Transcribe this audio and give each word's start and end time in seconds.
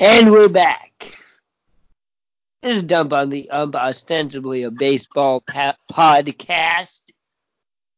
And 0.00 0.30
we're 0.32 0.48
back. 0.48 1.12
This 2.62 2.76
is 2.76 2.82
Dump 2.84 3.12
on 3.12 3.28
the 3.28 3.50
Ump, 3.50 3.74
ostensibly 3.76 4.62
a 4.62 4.70
baseball 4.70 5.42
pa- 5.42 5.76
podcast. 5.90 7.02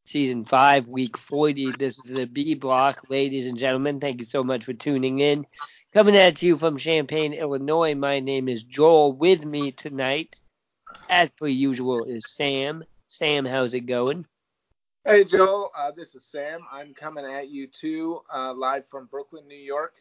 Season 0.06 0.44
5, 0.44 0.86
Week 0.86 1.16
40. 1.16 1.72
This 1.78 1.98
is 2.04 2.12
the 2.14 2.26
B 2.26 2.54
block, 2.54 3.08
ladies 3.08 3.46
and 3.46 3.56
gentlemen. 3.56 4.00
Thank 4.00 4.20
you 4.20 4.26
so 4.26 4.44
much 4.44 4.64
for 4.64 4.74
tuning 4.74 5.20
in. 5.20 5.46
Coming 5.94 6.14
at 6.14 6.42
you 6.42 6.58
from 6.58 6.76
Champaign, 6.76 7.32
Illinois. 7.32 7.94
My 7.94 8.20
name 8.20 8.46
is 8.48 8.62
Joel. 8.62 9.14
With 9.14 9.46
me 9.46 9.72
tonight, 9.72 10.38
as 11.08 11.32
per 11.32 11.46
usual, 11.46 12.04
is 12.04 12.26
Sam. 12.28 12.84
Sam, 13.08 13.46
how's 13.46 13.72
it 13.72 13.86
going? 13.86 14.26
Hey 15.06 15.24
Joel, 15.24 15.70
uh, 15.76 15.90
this 15.90 16.14
is 16.14 16.24
Sam. 16.24 16.60
I'm 16.70 16.92
coming 16.92 17.24
at 17.24 17.48
you 17.48 17.66
too, 17.66 18.20
uh, 18.34 18.52
live 18.52 18.86
from 18.86 19.06
Brooklyn, 19.06 19.48
New 19.48 19.56
York, 19.56 19.94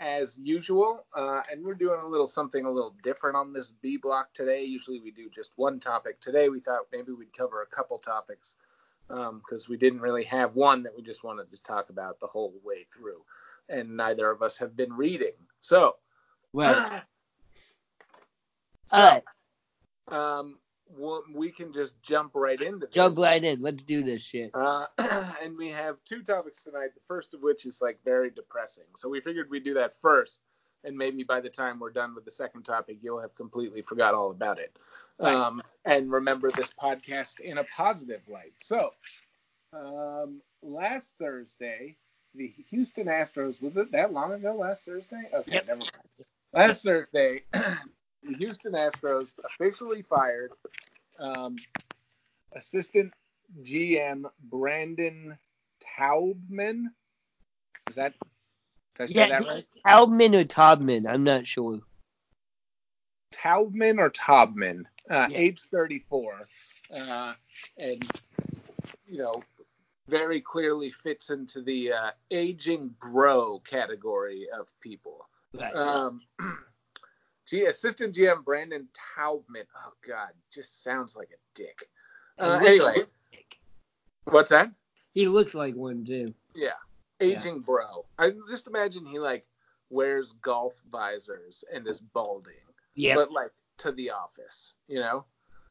as 0.00 0.38
usual. 0.38 1.04
Uh, 1.14 1.42
and 1.50 1.62
we're 1.62 1.74
doing 1.74 2.00
a 2.00 2.06
little 2.06 2.26
something 2.26 2.64
a 2.64 2.70
little 2.70 2.94
different 3.02 3.36
on 3.36 3.52
this 3.52 3.72
B 3.82 3.98
block 3.98 4.32
today. 4.32 4.64
Usually 4.64 5.00
we 5.00 5.10
do 5.10 5.28
just 5.28 5.52
one 5.56 5.80
topic. 5.80 6.20
Today 6.20 6.48
we 6.48 6.60
thought 6.60 6.86
maybe 6.92 7.12
we'd 7.12 7.36
cover 7.36 7.62
a 7.62 7.66
couple 7.66 7.98
topics 7.98 8.56
because 9.08 9.66
um, 9.66 9.66
we 9.68 9.76
didn't 9.76 10.00
really 10.00 10.24
have 10.24 10.54
one 10.54 10.82
that 10.82 10.96
we 10.96 11.02
just 11.02 11.24
wanted 11.24 11.50
to 11.50 11.62
talk 11.62 11.90
about 11.90 12.20
the 12.20 12.26
whole 12.26 12.54
way 12.64 12.86
through, 12.92 13.22
and 13.68 13.96
neither 13.96 14.30
of 14.30 14.42
us 14.42 14.56
have 14.58 14.76
been 14.76 14.92
reading. 14.92 15.32
So, 15.60 15.96
well, 16.52 17.02
so 18.86 19.22
um, 20.08 20.58
we'll, 20.88 21.22
we 21.34 21.50
can 21.50 21.72
just 21.72 22.00
jump 22.02 22.32
right 22.34 22.60
into 22.60 22.86
this. 22.86 22.94
Jump 22.94 23.18
right 23.18 23.42
in. 23.42 23.60
Let's 23.60 23.82
do 23.82 24.02
this 24.02 24.22
shit. 24.22 24.50
Uh, 24.54 24.86
and 25.42 25.56
we 25.56 25.70
have 25.70 25.96
two 26.04 26.22
topics 26.22 26.62
tonight. 26.62 26.94
The 26.94 27.00
first 27.06 27.34
of 27.34 27.42
which 27.42 27.66
is 27.66 27.80
like 27.82 27.98
very 28.04 28.30
depressing. 28.30 28.84
So 28.96 29.08
we 29.08 29.20
figured 29.20 29.50
we'd 29.50 29.64
do 29.64 29.74
that 29.74 29.94
first, 29.94 30.40
and 30.82 30.96
maybe 30.96 31.24
by 31.24 31.40
the 31.40 31.50
time 31.50 31.78
we're 31.78 31.90
done 31.90 32.14
with 32.14 32.24
the 32.24 32.30
second 32.30 32.62
topic, 32.62 32.98
you'll 33.02 33.20
have 33.20 33.34
completely 33.34 33.82
forgot 33.82 34.14
all 34.14 34.30
about 34.30 34.58
it. 34.58 34.76
Right. 35.18 35.34
Um, 35.34 35.62
and 35.84 36.10
remember 36.10 36.50
this 36.50 36.72
podcast 36.80 37.40
in 37.40 37.58
a 37.58 37.64
positive 37.64 38.22
light. 38.28 38.54
So, 38.60 38.90
um, 39.72 40.40
last 40.62 41.14
Thursday, 41.18 41.96
the 42.34 42.52
Houston 42.70 43.06
Astros 43.06 43.62
was 43.62 43.76
it 43.76 43.92
that 43.92 44.12
long 44.12 44.32
ago? 44.32 44.54
Last 44.54 44.84
Thursday? 44.84 45.22
Okay, 45.32 45.52
Yep. 45.54 45.66
never 45.66 45.78
mind. 45.80 45.90
Last 46.52 46.84
Thursday, 46.84 47.42
the 47.52 48.34
Houston 48.38 48.72
Astros 48.72 49.32
officially 49.44 50.02
fired 50.02 50.52
um, 51.18 51.56
assistant 52.56 53.12
GM 53.62 54.24
Brandon 54.42 55.38
Taubman. 55.98 56.86
Is 57.88 57.96
that 57.96 58.14
did 58.96 59.02
I 59.02 59.06
say 59.06 59.20
Yeah, 59.20 59.26
that 59.26 59.46
right? 59.46 59.64
Taubman 59.86 60.34
or 60.40 60.44
Taubman? 60.44 61.06
I'm 61.08 61.24
not 61.24 61.46
sure. 61.46 61.80
Taubman 63.32 63.98
or 63.98 64.10
Taubman, 64.10 64.84
uh, 65.10 65.28
Yeah. 65.30 65.38
age 65.38 65.60
34, 65.62 66.48
uh, 66.94 67.34
and 67.78 68.08
you 69.06 69.18
know 69.18 69.42
very 70.08 70.40
clearly 70.40 70.90
fits 70.90 71.30
into 71.30 71.62
the 71.62 71.92
uh, 71.92 72.10
aging 72.30 72.94
bro 73.00 73.58
category 73.60 74.46
of 74.58 74.68
people. 74.80 75.26
Right. 75.54 75.74
Um, 75.74 76.20
G 77.46 77.66
assistant 77.66 78.14
GM 78.14 78.44
Brandon 78.44 78.88
Taubman. 79.16 79.64
Oh 79.76 79.92
God, 80.06 80.30
just 80.52 80.82
sounds 80.82 81.16
like 81.16 81.28
a 81.30 81.40
dick. 81.54 81.88
Uh, 82.38 82.60
anyway, 82.64 82.84
like- 82.98 83.08
what's 84.24 84.50
that? 84.50 84.70
he 85.12 85.28
looks 85.28 85.54
like 85.54 85.74
one 85.76 86.04
too. 86.04 86.34
Yeah, 86.56 86.70
aging 87.20 87.60
bro. 87.60 88.04
I 88.18 88.32
just 88.50 88.66
imagine 88.66 89.06
he 89.06 89.18
like 89.20 89.44
wears 89.90 90.32
golf 90.42 90.74
visors 90.90 91.62
and 91.72 91.86
is 91.86 92.00
balding, 92.00 92.54
Yeah. 92.94 93.14
but 93.14 93.30
like 93.30 93.52
to 93.84 93.92
the 93.92 94.10
office, 94.10 94.72
you 94.88 94.98
know, 94.98 95.26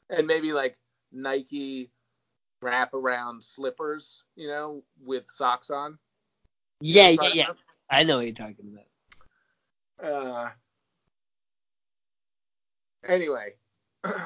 and 0.09 0.27
maybe 0.27 0.53
like 0.53 0.77
Nike 1.11 1.89
wraparound 2.61 3.43
slippers, 3.43 4.23
you 4.35 4.47
know, 4.47 4.83
with 5.03 5.25
socks 5.27 5.71
on. 5.71 5.97
yeah, 6.79 7.09
yeah, 7.09 7.29
yeah. 7.33 7.51
I 7.89 8.03
know 8.03 8.17
what 8.17 8.25
you're 8.25 8.35
talking 8.35 8.77
about. 9.99 10.13
Uh, 10.13 10.49
anyway, 13.07 13.53
now 14.03 14.19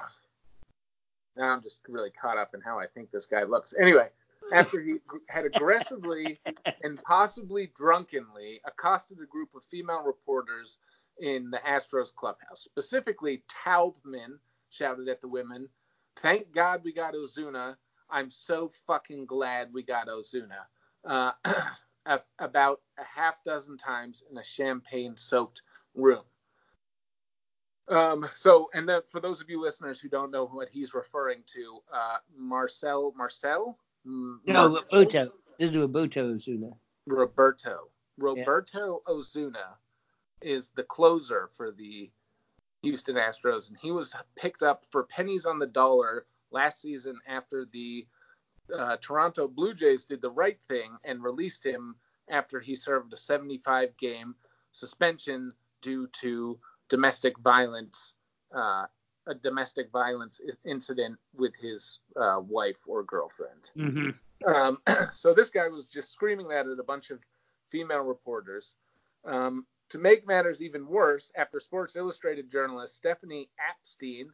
I'm 1.38 1.64
just 1.64 1.82
really 1.88 2.12
caught 2.12 2.38
up 2.38 2.54
in 2.54 2.62
how 2.62 2.78
I 2.78 2.88
think 2.88 3.10
this 3.12 3.26
guy 3.26 3.44
looks. 3.44 3.74
Anyway, 3.80 4.10
after 4.54 4.82
he 4.82 4.96
had 5.30 5.46
aggressively 5.46 6.40
and 6.84 7.02
possibly 7.04 7.72
drunkenly 7.76 8.60
accosted 8.66 9.20
a 9.24 9.26
group 9.26 9.50
of 9.56 9.64
female 9.64 10.04
reporters 10.04 10.78
in 11.20 11.50
the 11.50 11.60
Astros 11.60 12.14
clubhouse, 12.14 12.62
specifically 12.62 13.44
Taubman 13.50 14.40
shouted 14.70 15.08
at 15.08 15.22
the 15.22 15.28
women, 15.28 15.70
"Thank 16.18 16.52
God 16.52 16.84
we 16.84 16.94
got 16.94 17.16
Osuna. 17.16 17.78
I'm 18.10 18.30
so 18.30 18.70
fucking 18.86 19.26
glad 19.26 19.74
we 19.74 19.84
got 19.84 20.10
Osuna." 20.10 20.68
Uh, 21.04 21.32
about 22.40 22.82
a 22.98 23.04
half 23.04 23.44
dozen 23.44 23.78
times 23.78 24.24
in 24.30 24.38
a 24.38 24.44
champagne-soaked 24.44 25.62
room. 25.94 26.24
Um, 27.90 28.30
so, 28.34 28.70
and 28.74 28.88
then 28.88 29.02
for 29.08 29.20
those 29.20 29.42
of 29.42 29.50
you 29.50 29.62
listeners 29.62 30.00
who 30.00 30.10
don't 30.10 30.32
know 30.32 30.46
what 30.46 30.70
he's 30.70 30.94
referring 30.94 31.44
to, 31.48 31.80
uh, 31.94 32.18
Marcel, 32.36 33.14
Marcel, 33.16 33.78
No, 34.06 34.76
Roberto. 34.76 35.32
This 35.58 35.72
is 35.72 35.78
Roberto 35.78 36.34
Osuna. 36.34 36.72
Roberto, 37.08 37.90
Roberto 38.18 39.02
Osuna 39.08 39.78
is 40.42 40.70
the 40.70 40.84
closer 40.84 41.50
for 41.52 41.72
the 41.72 42.10
Houston 42.84 43.16
Astros, 43.16 43.70
and 43.70 43.78
he 43.82 43.92
was 43.92 44.14
picked 44.36 44.64
up 44.64 44.84
for 44.92 45.04
pennies 45.04 45.46
on 45.46 45.60
the 45.60 45.68
dollar 45.68 46.26
last 46.52 46.82
season 46.82 47.20
after 47.28 47.66
the 47.72 48.08
uh, 48.78 48.98
Toronto 49.02 49.48
Blue 49.48 49.74
Jays 49.74 50.06
did 50.06 50.22
the 50.22 50.30
right 50.30 50.60
thing 50.68 50.98
and 51.04 51.24
released 51.24 51.66
him 51.66 51.96
after 52.30 52.60
he 52.60 52.76
served 52.76 53.14
a 53.14 53.18
75 53.18 53.96
game 53.98 54.36
suspension 54.72 55.54
due 55.82 56.08
to 56.08 56.60
domestic 56.90 57.38
violence, 57.40 58.14
uh, 58.56 58.86
a 59.28 59.36
domestic 59.36 59.92
violence 59.92 60.40
incident 60.66 61.18
with 61.36 61.54
his 61.56 62.00
uh, 62.20 62.40
wife 62.40 62.78
or 62.86 63.04
girlfriend. 63.04 63.72
Mm-hmm. 63.78 64.54
Um, 64.54 64.78
so 65.12 65.34
this 65.34 65.50
guy 65.50 65.68
was 65.68 65.88
just 65.88 66.12
screaming 66.12 66.48
that 66.50 66.68
at 66.68 66.80
a 66.80 66.84
bunch 66.84 67.10
of 67.10 67.20
female 67.70 68.02
reporters. 68.02 68.76
Um, 69.26 69.66
to 69.90 69.98
make 69.98 70.28
matters 70.28 70.62
even 70.62 70.88
worse, 70.88 71.32
after 71.36 71.60
Sports 71.60 71.96
Illustrated 71.96 72.52
journalist 72.52 72.96
Stephanie 72.96 73.50
Apstein 73.60 74.28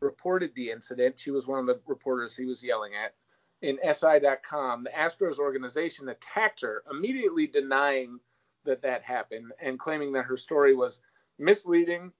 reported 0.00 0.52
the 0.54 0.70
incident, 0.70 1.18
she 1.18 1.30
was 1.30 1.46
one 1.46 1.58
of 1.58 1.66
the 1.66 1.80
reporters 1.86 2.36
he 2.36 2.46
was 2.46 2.62
yelling 2.62 2.92
at, 2.94 3.14
in 3.62 3.78
SI.com, 3.92 4.84
the 4.84 4.90
Astros 4.90 5.38
organization 5.38 6.08
attacked 6.08 6.62
her, 6.62 6.82
immediately 6.90 7.46
denying 7.46 8.18
that 8.64 8.82
that 8.82 9.02
happened 9.02 9.52
and 9.60 9.78
claiming 9.78 10.12
that 10.12 10.24
her 10.24 10.36
story 10.36 10.74
was 10.74 11.00
misleading. 11.38 12.12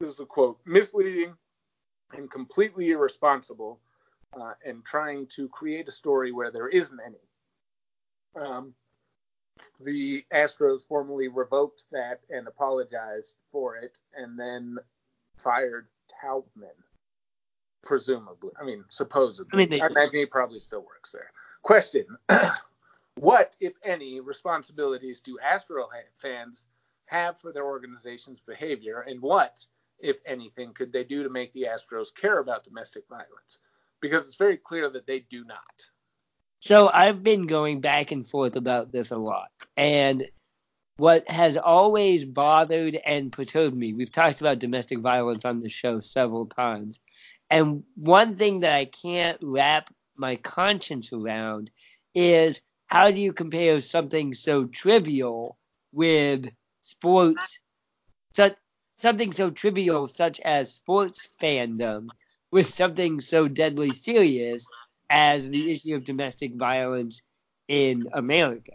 This 0.00 0.10
is 0.10 0.20
a 0.20 0.26
quote 0.26 0.58
misleading 0.66 1.34
and 2.12 2.30
completely 2.30 2.90
irresponsible 2.90 3.80
uh, 4.38 4.54
and 4.64 4.84
trying 4.84 5.26
to 5.28 5.48
create 5.48 5.88
a 5.88 5.92
story 5.92 6.32
where 6.32 6.50
there 6.50 6.68
isn't 6.68 7.00
any. 7.04 8.44
Um, 8.44 8.74
the 9.80 10.24
Astros 10.32 10.82
formally 10.82 11.28
revoked 11.28 11.84
that 11.92 12.20
and 12.30 12.46
apologized 12.48 13.36
for 13.52 13.76
it, 13.76 13.98
and 14.16 14.38
then 14.38 14.78
fired 15.36 15.88
Taubman, 16.22 16.76
presumably. 17.84 18.50
I 18.60 18.64
mean, 18.64 18.84
supposedly. 18.88 19.50
I 19.52 19.56
mean, 19.56 19.70
they- 19.70 19.80
I 19.80 19.86
imagine 19.86 20.14
he 20.20 20.26
probably 20.26 20.58
still 20.58 20.82
works 20.82 21.12
there. 21.12 21.30
Question: 21.62 22.06
What, 23.16 23.56
if 23.60 23.78
any, 23.82 24.20
responsibilities 24.20 25.22
do 25.22 25.38
Astro 25.38 25.88
fans 26.18 26.64
have 27.06 27.40
for 27.40 27.50
their 27.52 27.64
organization's 27.64 28.40
behavior, 28.40 29.00
and 29.00 29.20
what, 29.22 29.64
if 29.98 30.20
anything, 30.26 30.74
could 30.74 30.92
they 30.92 31.04
do 31.04 31.22
to 31.22 31.30
make 31.30 31.52
the 31.54 31.62
Astros 31.62 32.14
care 32.14 32.38
about 32.40 32.64
domestic 32.64 33.04
violence? 33.08 33.58
Because 34.00 34.28
it's 34.28 34.36
very 34.36 34.58
clear 34.58 34.90
that 34.90 35.06
they 35.06 35.20
do 35.20 35.44
not. 35.44 35.86
So 36.60 36.90
I've 36.92 37.22
been 37.22 37.46
going 37.46 37.80
back 37.80 38.12
and 38.12 38.26
forth 38.26 38.56
about 38.56 38.90
this 38.90 39.10
a 39.10 39.18
lot. 39.18 39.50
And 39.76 40.24
what 40.96 41.28
has 41.30 41.56
always 41.56 42.24
bothered 42.24 42.94
and 42.94 43.30
perturbed 43.30 43.76
me, 43.76 43.92
we've 43.92 44.10
talked 44.10 44.40
about 44.40 44.58
domestic 44.58 45.00
violence 45.00 45.44
on 45.44 45.60
the 45.60 45.68
show 45.68 46.00
several 46.00 46.46
times. 46.46 46.98
And 47.50 47.84
one 47.94 48.36
thing 48.36 48.60
that 48.60 48.74
I 48.74 48.86
can't 48.86 49.38
wrap 49.42 49.92
my 50.16 50.36
conscience 50.36 51.12
around 51.12 51.70
is 52.14 52.60
how 52.86 53.10
do 53.10 53.20
you 53.20 53.32
compare 53.32 53.80
something 53.80 54.32
so 54.32 54.64
trivial 54.64 55.58
with 55.92 56.50
sports, 56.80 57.60
such, 58.34 58.54
something 58.98 59.32
so 59.32 59.50
trivial 59.50 60.06
such 60.06 60.40
as 60.40 60.72
sports 60.72 61.28
fandom, 61.40 62.08
with 62.50 62.66
something 62.66 63.20
so 63.20 63.48
deadly 63.48 63.92
serious 63.92 64.66
as 65.10 65.48
the 65.48 65.72
issue 65.72 65.94
of 65.94 66.04
domestic 66.04 66.54
violence 66.54 67.22
in 67.68 68.08
America? 68.12 68.72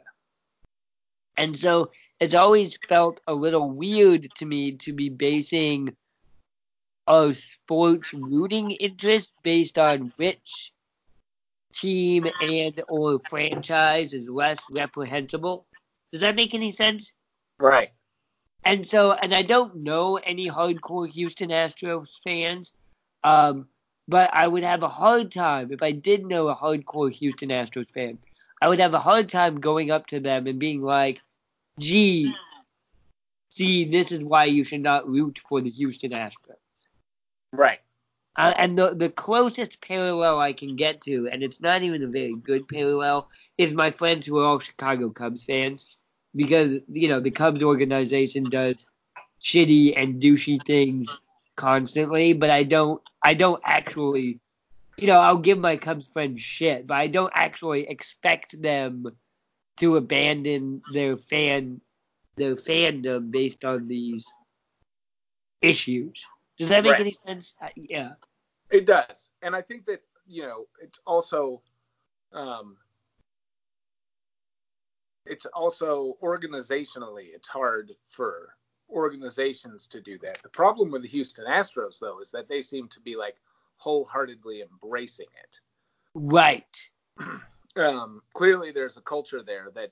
And 1.38 1.58
so 1.58 1.92
it's 2.20 2.36
always 2.36 2.78
felt 2.88 3.22
a 3.28 3.34
little 3.34 3.70
weird 3.70 4.30
to 4.36 4.46
me 4.46 4.74
to 4.74 4.94
be 4.94 5.10
basing 5.10 5.96
a 7.08 7.34
sports 7.34 8.14
rooting 8.14 8.72
interest 8.72 9.32
based 9.44 9.78
on 9.78 10.14
which 10.18 10.72
team 11.74 12.28
and 12.42 12.82
or 12.88 13.20
franchise 13.30 14.14
is 14.14 14.30
less 14.30 14.66
reprehensible. 14.72 15.66
Does 16.12 16.22
that 16.22 16.36
make 16.36 16.54
any 16.54 16.72
sense? 16.72 17.14
Right. 17.60 17.90
And 18.64 18.86
so, 18.86 19.14
and 19.14 19.34
I 19.34 19.42
don't 19.42 19.78
know 19.78 20.18
any 20.18 20.48
hardcore 20.48 21.12
Houston 21.12 21.50
Astros 21.50 22.10
fans, 22.24 22.74
um, 23.24 23.68
but 24.08 24.30
I 24.34 24.48
would 24.48 24.64
have 24.64 24.84
a 24.84 24.88
hard 24.88 25.32
time 25.32 25.72
if 25.72 25.82
I 25.82 25.92
did 25.92 26.26
know 26.26 26.48
a 26.48 26.56
hardcore 26.56 27.12
Houston 27.12 27.50
Astros 27.50 27.92
fan. 27.92 28.20
I 28.62 28.70
would 28.70 28.80
have 28.80 28.94
a 28.94 29.00
hard 29.00 29.30
time 29.30 29.60
going 29.60 29.92
up 29.92 30.08
to 30.08 30.20
them 30.20 30.48
and 30.48 30.60
being 30.60 30.82
like, 30.82 31.22
"Gee, 31.80 32.34
see, 33.50 33.86
this 33.86 34.12
is 34.12 34.24
why 34.24 34.46
you 34.46 34.64
should 34.64 34.82
not 34.82 35.08
root 35.08 35.40
for 35.48 35.62
the 35.62 35.70
Houston 35.70 36.12
Astros." 36.12 36.58
Right. 37.52 37.80
Uh, 38.36 38.54
and 38.58 38.78
the 38.78 38.94
the 38.96 39.10
closest 39.10 39.82
parallel 39.82 40.40
I 40.40 40.54
can 40.54 40.76
get 40.76 41.02
to, 41.02 41.28
and 41.28 41.44
it's 41.44 41.60
not 41.60 41.82
even 41.82 42.04
a 42.04 42.08
very 42.08 42.36
good 42.36 42.68
parallel, 42.68 43.30
is 43.58 43.74
my 43.74 43.92
friends 43.92 44.26
who 44.26 44.40
are 44.40 44.46
all 44.46 44.60
Chicago 44.60 45.10
Cubs 45.10 45.44
fans, 45.44 45.98
because 46.36 46.80
you 46.88 47.10
know 47.10 47.20
the 47.20 47.32
Cubs 47.32 47.62
organization 47.62 48.46
does 48.46 48.86
shitty 49.42 49.94
and 49.98 50.22
douchey 50.22 50.64
things 50.64 51.10
constantly, 51.62 52.34
but 52.34 52.50
I 52.50 52.64
don't 52.64 53.00
I 53.24 53.36
don't 53.36 53.62
actually, 53.64 54.40
you 54.98 55.08
know, 55.08 55.20
I'll 55.20 55.38
give 55.38 55.60
my 55.60 55.78
Cubs 55.78 56.08
friends 56.08 56.42
shit, 56.42 56.88
but 56.88 56.96
I 56.96 57.08
don't 57.08 57.32
actually 57.36 57.88
expect 57.88 58.60
them 58.60 59.06
to 59.78 59.98
abandon 59.98 60.82
their 60.92 61.16
fan 61.16 61.80
their 62.36 62.56
fandom 62.56 63.30
based 63.30 63.64
on 63.64 63.88
these 63.88 64.26
issues. 65.62 66.26
Does 66.58 66.70
that 66.70 66.84
make 66.84 66.94
Right. 66.94 67.02
any 67.02 67.14
sense? 67.14 67.56
Uh, 67.62 67.70
yeah. 67.76 68.14
It 68.72 68.86
does, 68.86 69.30
and 69.44 69.56
I 69.56 69.62
think 69.62 69.86
that 69.86 70.02
you 70.26 70.44
know 70.44 70.66
it's 70.82 71.00
also, 71.06 71.62
um, 72.34 72.78
it's 75.26 75.46
also 75.46 76.18
organizationally 76.24 77.28
it's 77.36 77.48
hard 77.48 77.92
for 78.10 78.56
organizations 78.92 79.88
to 79.88 80.02
do 80.02 80.18
that. 80.20 80.42
The 80.44 80.50
problem 80.50 80.92
with 80.92 81.04
the 81.04 81.08
Houston 81.08 81.46
Astros 81.46 82.00
though 82.00 82.20
is 82.22 82.32
that 82.32 82.48
they 82.48 82.62
seem 82.62 82.88
to 82.90 83.00
be 83.00 83.16
like 83.16 83.36
wholeheartedly 83.78 84.62
embracing 84.62 85.28
it. 85.44 85.60
Right. 86.14 86.90
Um, 87.78 88.22
clearly, 88.34 88.74
there's 88.74 88.98
a 88.98 89.02
culture 89.02 89.42
there 89.42 89.70
that 89.76 89.92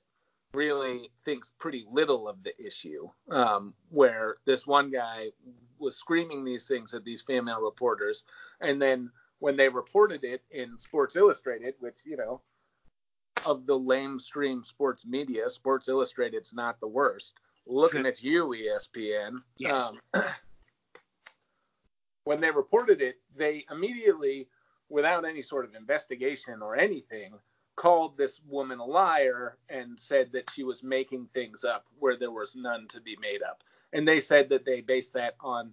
really 0.52 1.10
thinks 1.24 1.52
pretty 1.58 1.86
little 1.90 2.28
of 2.28 2.42
the 2.42 2.52
issue. 2.62 3.08
Um, 3.30 3.72
where 3.88 4.36
this 4.44 4.66
one 4.66 4.90
guy 4.90 5.30
was 5.78 5.96
screaming 5.96 6.44
these 6.44 6.68
things 6.68 6.92
at 6.92 7.04
these 7.04 7.22
female 7.22 7.62
reporters, 7.62 8.24
and 8.60 8.82
then 8.82 9.10
when 9.38 9.56
they 9.56 9.68
reported 9.68 10.24
it 10.24 10.42
in 10.50 10.78
Sports 10.78 11.16
Illustrated, 11.16 11.74
which 11.80 11.96
you 12.04 12.16
know, 12.16 12.42
of 13.46 13.66
the 13.66 13.78
lamestream 13.78 14.64
sports 14.64 15.06
media, 15.06 15.48
Sports 15.48 15.88
Illustrated's 15.88 16.52
not 16.52 16.78
the 16.80 16.88
worst. 16.88 17.38
Looking 17.70 18.04
at 18.06 18.22
you, 18.22 18.46
ESPN. 18.48 19.36
Yes. 19.58 19.92
Um, 20.14 20.22
when 22.24 22.40
they 22.40 22.50
reported 22.50 23.00
it, 23.00 23.16
they 23.36 23.64
immediately, 23.70 24.48
without 24.88 25.24
any 25.24 25.42
sort 25.42 25.64
of 25.64 25.74
investigation 25.74 26.62
or 26.62 26.76
anything, 26.76 27.32
called 27.76 28.16
this 28.18 28.40
woman 28.46 28.78
a 28.78 28.84
liar 28.84 29.56
and 29.68 29.98
said 29.98 30.30
that 30.32 30.50
she 30.50 30.64
was 30.64 30.82
making 30.82 31.26
things 31.32 31.64
up 31.64 31.86
where 31.98 32.16
there 32.16 32.30
was 32.32 32.54
none 32.56 32.86
to 32.88 33.00
be 33.00 33.16
made 33.20 33.42
up. 33.42 33.62
And 33.92 34.06
they 34.06 34.20
said 34.20 34.48
that 34.50 34.64
they 34.64 34.80
based 34.82 35.14
that 35.14 35.36
on 35.40 35.72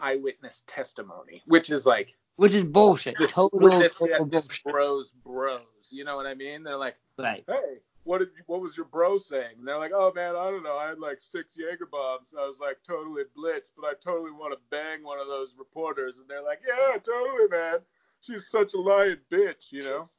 eyewitness 0.00 0.62
testimony, 0.66 1.42
which 1.46 1.70
is 1.70 1.84
like 1.84 2.16
Which 2.36 2.54
is 2.54 2.64
bullshit. 2.64 3.16
this, 3.18 3.32
Total, 3.34 3.78
this, 3.80 3.96
total 3.96 4.24
this 4.26 4.46
bullshit. 4.46 4.64
bros 4.64 5.10
bros. 5.24 5.60
You 5.90 6.04
know 6.04 6.16
what 6.16 6.26
I 6.26 6.34
mean? 6.34 6.62
They're 6.62 6.78
like, 6.78 6.96
Right. 7.18 7.44
hey, 7.46 7.80
what 8.04 8.18
did 8.18 8.28
you, 8.36 8.42
what 8.46 8.60
was 8.60 8.76
your 8.76 8.86
bro 8.86 9.18
saying? 9.18 9.56
And 9.58 9.66
they're 9.66 9.78
like, 9.78 9.92
oh 9.94 10.12
man, 10.14 10.30
I 10.36 10.50
don't 10.50 10.62
know. 10.62 10.76
I 10.76 10.88
had 10.88 10.98
like 10.98 11.20
six 11.20 11.56
Jaeger 11.56 11.86
bombs. 11.86 12.34
I 12.38 12.46
was 12.46 12.60
like 12.60 12.78
totally 12.86 13.22
blitzed, 13.36 13.72
but 13.76 13.86
I 13.86 13.92
totally 14.02 14.32
want 14.32 14.52
to 14.52 14.58
bang 14.70 15.04
one 15.04 15.20
of 15.20 15.28
those 15.28 15.56
reporters. 15.58 16.18
And 16.18 16.28
they're 16.28 16.42
like, 16.42 16.60
yeah, 16.66 16.98
totally, 16.98 17.48
man. 17.50 17.78
She's 18.20 18.48
such 18.48 18.74
a 18.74 18.80
lying 18.80 19.16
bitch, 19.30 19.70
you 19.70 19.82
know? 19.82 20.04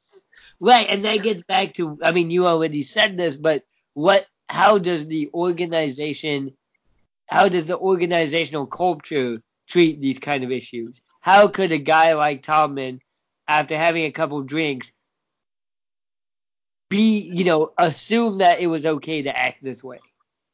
Right, 0.60 0.88
and 0.88 1.04
that 1.04 1.22
gets 1.22 1.44
back 1.44 1.74
to 1.74 1.96
I 2.02 2.10
mean 2.10 2.28
you 2.30 2.46
already 2.46 2.82
said 2.82 3.16
this, 3.16 3.36
but 3.36 3.62
what 3.92 4.26
how 4.48 4.78
does 4.78 5.06
the 5.06 5.30
organization 5.32 6.56
how 7.26 7.48
does 7.48 7.66
the 7.66 7.78
organizational 7.78 8.66
culture 8.66 9.40
treat 9.68 10.00
these 10.00 10.18
kind 10.18 10.44
of 10.44 10.50
issues? 10.50 11.00
How 11.20 11.48
could 11.48 11.72
a 11.72 11.78
guy 11.78 12.14
like 12.14 12.42
Taubman, 12.42 13.00
after 13.48 13.76
having 13.76 14.04
a 14.04 14.10
couple 14.10 14.42
drinks, 14.42 14.92
be 16.96 17.20
you 17.38 17.44
know, 17.44 17.72
assume 17.78 18.38
that 18.38 18.60
it 18.60 18.66
was 18.68 18.86
okay 18.86 19.22
to 19.22 19.36
act 19.36 19.62
this 19.62 19.82
way 19.82 20.00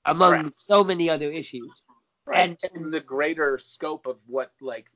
among 0.05 0.33
Right. 0.33 0.55
so 0.57 0.83
many 0.85 1.09
other 1.11 1.31
issues? 1.31 1.83
Right. 2.27 2.51
And- 2.63 2.75
And 2.75 2.93
the 2.93 3.01
greater 3.01 3.59
scope 3.59 4.07
of 4.07 4.19
what 4.27 4.53
like 4.61 4.87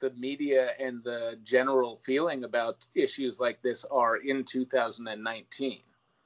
the 0.00 0.10
media 0.10 0.70
and 0.80 1.02
the 1.04 1.38
general 1.44 1.96
feeling 1.98 2.44
about 2.44 2.86
issues 2.94 3.38
like 3.38 3.62
this 3.62 3.84
are 3.84 4.16
in 4.16 4.44
2019. 4.44 5.80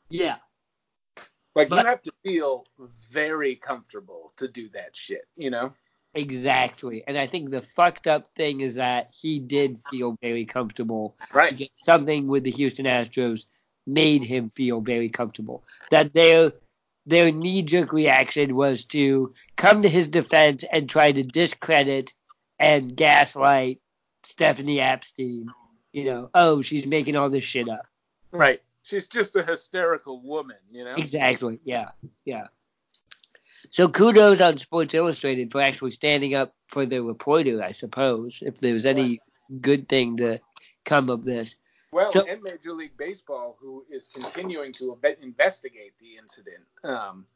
Yeah. 0.09 0.37
Like 1.55 1.69
But- 1.69 1.83
you 1.83 1.87
have 1.87 2.03
to 2.03 2.13
feel 2.23 2.67
very 3.11 3.57
comfortable 3.57 4.33
to 4.37 4.49
do 4.49 4.69
that 4.71 4.97
shit, 4.97 5.27
you 5.37 5.51
know? 5.51 5.73
Exactly. 6.15 7.05
And 7.07 7.19
I 7.19 7.27
think 7.27 7.51
the 7.51 7.61
fucked 7.61 8.07
up 8.07 8.27
thing 8.29 8.63
is 8.63 8.77
that 8.77 9.11
he 9.11 9.39
did 9.39 9.79
feel 9.91 10.17
very 10.23 10.47
comfortable 10.47 11.15
Right. 11.33 11.71
something 11.75 12.27
with 12.27 12.43
the 12.45 12.51
Houston 12.51 12.87
Astros 12.87 13.45
made 13.87 14.25
him 14.25 14.51
feel 14.51 14.81
very 14.81 15.09
comfortable. 15.09 15.65
That 15.91 16.13
their 16.13 16.53
their 17.07 17.31
knee 17.31 17.63
jerk 17.63 17.93
reaction 17.93 18.57
was 18.57 18.85
to 18.87 19.33
come 19.57 19.83
to 19.83 19.89
his 19.89 20.09
defense 20.09 20.65
and 20.71 20.89
try 20.89 21.13
to 21.13 21.23
discredit 21.23 22.13
and 22.59 22.97
gaslight 22.97 23.81
Stephanie 24.25 24.79
Apstein. 24.79 25.47
You 25.93 26.05
know, 26.05 26.31
oh, 26.35 26.63
she's 26.63 26.87
making 26.87 27.17
all 27.17 27.31
this 27.31 27.45
shit 27.45 27.69
up. 27.69 27.87
Right. 28.33 28.61
She's 28.83 29.09
just 29.09 29.35
a 29.37 29.43
hysterical 29.43 30.21
woman, 30.21 30.57
you 30.71 30.85
know? 30.85 30.95
Exactly. 30.95 31.61
Yeah. 31.65 31.91
Yeah. 32.25 32.49
So 33.71 33.89
kudos 33.89 34.41
on 34.41 34.59
Sports 34.59 34.95
Illustrated 34.95 35.51
for 35.51 35.61
actually 35.61 35.91
standing 35.93 36.35
up 36.35 36.55
for 36.69 36.87
the 36.87 37.03
reporter, 37.03 37.63
I 37.63 37.73
suppose, 37.73 38.43
if 38.43 38.61
there's 38.61 38.87
any 38.87 39.21
good 39.61 39.89
thing 39.89 40.19
to 40.19 40.41
come 40.85 41.11
of 41.11 41.25
this. 41.25 41.57
Well, 41.97 42.13
So- 42.13 42.27
and 42.29 42.43
Major 42.43 42.75
League 42.75 42.99
Baseball, 42.99 43.57
who 43.59 43.87
is 43.89 44.09
continuing 44.09 44.75
to 44.75 44.99
investigate 45.23 45.95
the 45.99 46.19
incident, 46.19 46.63
um, 46.85 47.27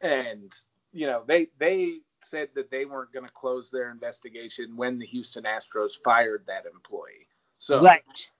and 0.00 0.50
you 0.94 1.06
know 1.06 1.24
they 1.26 1.50
they 1.58 2.00
said 2.22 2.48
that 2.54 2.70
they 2.70 2.86
weren't 2.86 3.12
going 3.12 3.26
to 3.26 3.32
close 3.32 3.70
their 3.70 3.90
investigation 3.90 4.76
when 4.76 4.98
the 4.98 5.04
Houston 5.04 5.44
Astros 5.44 5.92
fired 6.02 6.46
that 6.46 6.64
employee. 6.64 7.28
So 7.58 7.82
Right. 7.82 8.30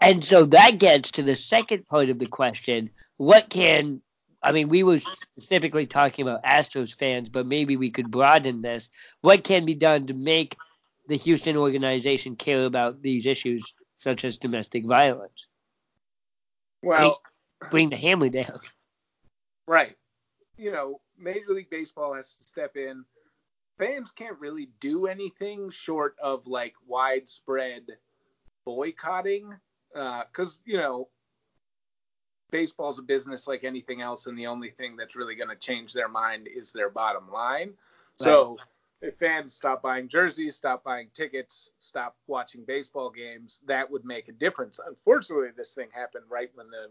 And 0.00 0.24
so 0.24 0.46
that 0.46 0.78
gets 0.78 1.12
to 1.12 1.22
the 1.22 1.36
second 1.36 1.86
part 1.86 2.08
of 2.08 2.18
the 2.18 2.26
question. 2.26 2.90
What 3.18 3.50
can, 3.50 4.02
I 4.42 4.50
mean, 4.50 4.68
we 4.68 4.82
were 4.82 4.98
specifically 4.98 5.86
talking 5.86 6.26
about 6.26 6.42
Astros 6.42 6.94
fans, 6.94 7.28
but 7.28 7.46
maybe 7.46 7.76
we 7.76 7.90
could 7.90 8.10
broaden 8.10 8.62
this. 8.62 8.90
What 9.20 9.44
can 9.44 9.64
be 9.64 9.74
done 9.74 10.08
to 10.08 10.14
make 10.14 10.56
the 11.06 11.16
Houston 11.16 11.56
organization 11.56 12.36
care 12.36 12.64
about 12.64 13.02
these 13.02 13.26
issues, 13.26 13.74
such 13.98 14.24
as 14.24 14.38
domestic 14.38 14.86
violence? 14.86 15.48
well, 16.82 17.20
Bring 17.70 17.90
the 17.90 17.96
hammer 17.96 18.28
down. 18.28 18.60
right, 19.66 19.96
you 20.56 20.70
know, 20.72 21.00
Major 21.18 21.50
League 21.52 21.70
Baseball 21.70 22.14
has 22.14 22.34
to 22.36 22.44
step 22.44 22.76
in. 22.76 23.04
Fans 23.78 24.10
can't 24.10 24.38
really 24.38 24.70
do 24.80 25.06
anything 25.06 25.70
short 25.70 26.16
of 26.22 26.46
like 26.46 26.74
widespread 26.86 27.82
boycotting, 28.64 29.54
uh, 29.94 30.22
because 30.30 30.60
you 30.64 30.76
know 30.76 31.08
baseball's 32.50 32.98
a 32.98 33.02
business 33.02 33.46
like 33.46 33.64
anything 33.64 34.00
else, 34.00 34.26
and 34.26 34.38
the 34.38 34.46
only 34.46 34.70
thing 34.70 34.96
that's 34.96 35.16
really 35.16 35.34
going 35.34 35.50
to 35.50 35.56
change 35.56 35.92
their 35.92 36.08
mind 36.08 36.48
is 36.48 36.72
their 36.72 36.90
bottom 36.90 37.30
line. 37.30 37.72
So 38.16 38.56
if 38.58 38.66
fans 39.18 39.54
stop 39.54 39.82
buying 39.82 40.08
jerseys, 40.08 40.56
stop 40.56 40.84
buying 40.84 41.08
tickets, 41.14 41.72
stop 41.78 42.16
watching 42.26 42.64
baseball 42.66 43.10
games, 43.10 43.60
that 43.66 43.90
would 43.90 44.04
make 44.04 44.28
a 44.28 44.32
difference. 44.32 44.80
Unfortunately, 44.84 45.48
this 45.56 45.72
thing 45.72 45.88
happened 45.92 46.24
right 46.28 46.50
when 46.54 46.66
the 46.70 46.88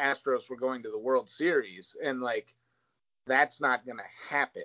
Astros 0.00 0.50
were 0.50 0.56
going 0.56 0.82
to 0.82 0.90
the 0.90 0.98
World 0.98 1.28
Series, 1.28 1.96
and 2.02 2.20
like 2.20 2.54
that's 3.26 3.60
not 3.60 3.84
going 3.84 3.98
to 3.98 4.34
happen. 4.34 4.64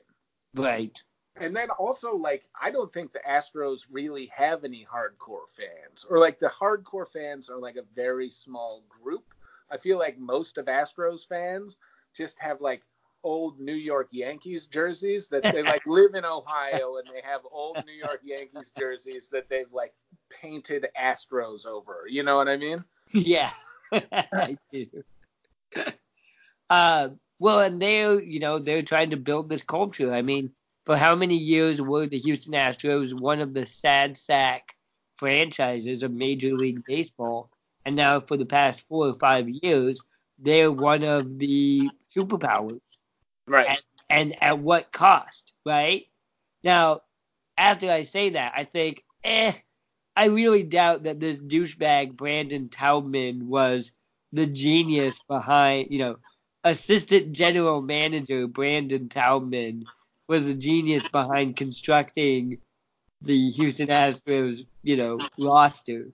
Right. 0.55 1.01
And 1.35 1.55
then 1.55 1.69
also, 1.71 2.15
like, 2.15 2.47
I 2.61 2.69
don't 2.69 2.93
think 2.93 3.11
the 3.11 3.21
Astros 3.27 3.87
really 3.89 4.31
have 4.35 4.63
any 4.63 4.85
hardcore 4.85 5.49
fans, 5.49 6.05
or 6.07 6.19
like 6.19 6.39
the 6.39 6.47
hardcore 6.47 7.07
fans 7.07 7.49
are 7.49 7.59
like 7.59 7.75
a 7.75 7.85
very 7.95 8.29
small 8.29 8.83
group. 8.87 9.25
I 9.71 9.77
feel 9.77 9.97
like 9.97 10.19
most 10.19 10.57
of 10.57 10.65
Astros 10.65 11.27
fans 11.27 11.77
just 12.13 12.37
have 12.39 12.61
like 12.61 12.83
old 13.23 13.59
New 13.59 13.73
York 13.73 14.09
Yankees 14.11 14.67
jerseys 14.67 15.27
that 15.29 15.43
they 15.43 15.63
like 15.63 15.83
live 15.87 16.15
in 16.15 16.25
Ohio 16.25 16.97
and 16.97 17.07
they 17.13 17.21
have 17.23 17.41
old 17.51 17.83
New 17.85 17.93
York 17.93 18.21
Yankees 18.23 18.69
jerseys 18.77 19.29
that 19.29 19.49
they've 19.49 19.71
like 19.71 19.93
painted 20.29 20.87
Astros 20.99 21.65
over. 21.65 22.05
You 22.07 22.23
know 22.23 22.35
what 22.35 22.47
I 22.47 22.57
mean? 22.57 22.83
Yeah, 23.13 23.49
I 23.91 24.57
do. 24.71 24.87
Uh, 26.69 27.09
well, 27.39 27.59
and 27.59 27.79
they're 27.79 28.21
you 28.21 28.39
know 28.39 28.59
they're 28.59 28.83
trying 28.83 29.09
to 29.11 29.17
build 29.17 29.49
this 29.49 29.63
culture. 29.63 30.13
I 30.13 30.21
mean, 30.21 30.51
for 30.85 30.97
how 30.97 31.15
many 31.15 31.35
years 31.35 31.81
were 31.81 32.07
the 32.07 32.17
Houston 32.19 32.53
Astros 32.53 33.13
one 33.13 33.39
of 33.39 33.53
the 33.53 33.65
sad 33.65 34.17
sack 34.17 34.75
franchises 35.17 36.03
of 36.03 36.11
Major 36.11 36.53
League 36.53 36.83
Baseball? 36.85 37.49
And 37.85 37.95
now 37.95 38.21
for 38.21 38.37
the 38.37 38.45
past 38.45 38.87
four 38.87 39.07
or 39.07 39.13
five 39.15 39.49
years, 39.49 39.99
they're 40.39 40.71
one 40.71 41.03
of 41.03 41.37
the 41.37 41.89
superpowers. 42.09 42.79
Right. 43.47 43.67
And, 43.69 43.79
and 44.09 44.43
at 44.43 44.59
what 44.59 44.91
cost, 44.91 45.53
right? 45.65 46.05
Now, 46.63 47.01
after 47.57 47.91
I 47.91 48.03
say 48.03 48.29
that, 48.31 48.53
I 48.55 48.63
think, 48.63 49.03
eh, 49.23 49.53
I 50.15 50.25
really 50.25 50.63
doubt 50.63 51.03
that 51.03 51.19
this 51.19 51.37
douchebag 51.37 52.15
Brandon 52.15 52.69
Taubman 52.69 53.43
was 53.43 53.91
the 54.31 54.45
genius 54.45 55.19
behind, 55.27 55.87
you 55.91 55.99
know, 55.99 56.17
assistant 56.63 57.33
general 57.33 57.81
manager 57.81 58.47
Brandon 58.47 59.09
Taubman 59.09 59.83
was 60.27 60.45
the 60.45 60.53
genius 60.53 61.07
behind 61.07 61.55
constructing 61.55 62.59
the 63.21 63.49
Houston 63.51 63.87
Astros, 63.87 64.65
you 64.83 64.97
know, 64.97 65.19
roster. 65.37 66.07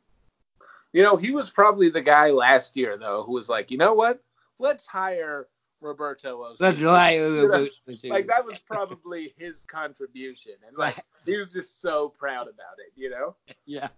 You 0.91 1.03
know, 1.03 1.17
he 1.17 1.31
was 1.31 1.49
probably 1.49 1.89
the 1.89 2.01
guy 2.01 2.31
last 2.31 2.75
year 2.75 2.97
though 2.97 3.23
who 3.23 3.33
was 3.33 3.49
like, 3.49 3.71
you 3.71 3.77
know 3.77 3.93
what? 3.93 4.21
Let's 4.57 4.87
hire 4.87 5.47
Roberto 5.81 6.43
Osuna. 6.43 6.57
That's 6.59 6.81
right. 6.81 7.17
Roberto 7.17 7.69
Osuna. 7.89 8.13
Like 8.13 8.27
that 8.27 8.45
was 8.45 8.59
probably 8.59 9.33
his 9.37 9.63
contribution, 9.65 10.53
and 10.67 10.77
like 10.77 10.95
he 11.25 11.37
was 11.37 11.53
just 11.53 11.81
so 11.81 12.09
proud 12.09 12.43
about 12.43 12.77
it, 12.79 12.93
you 12.95 13.09
know? 13.09 13.35
Yeah. 13.65 13.89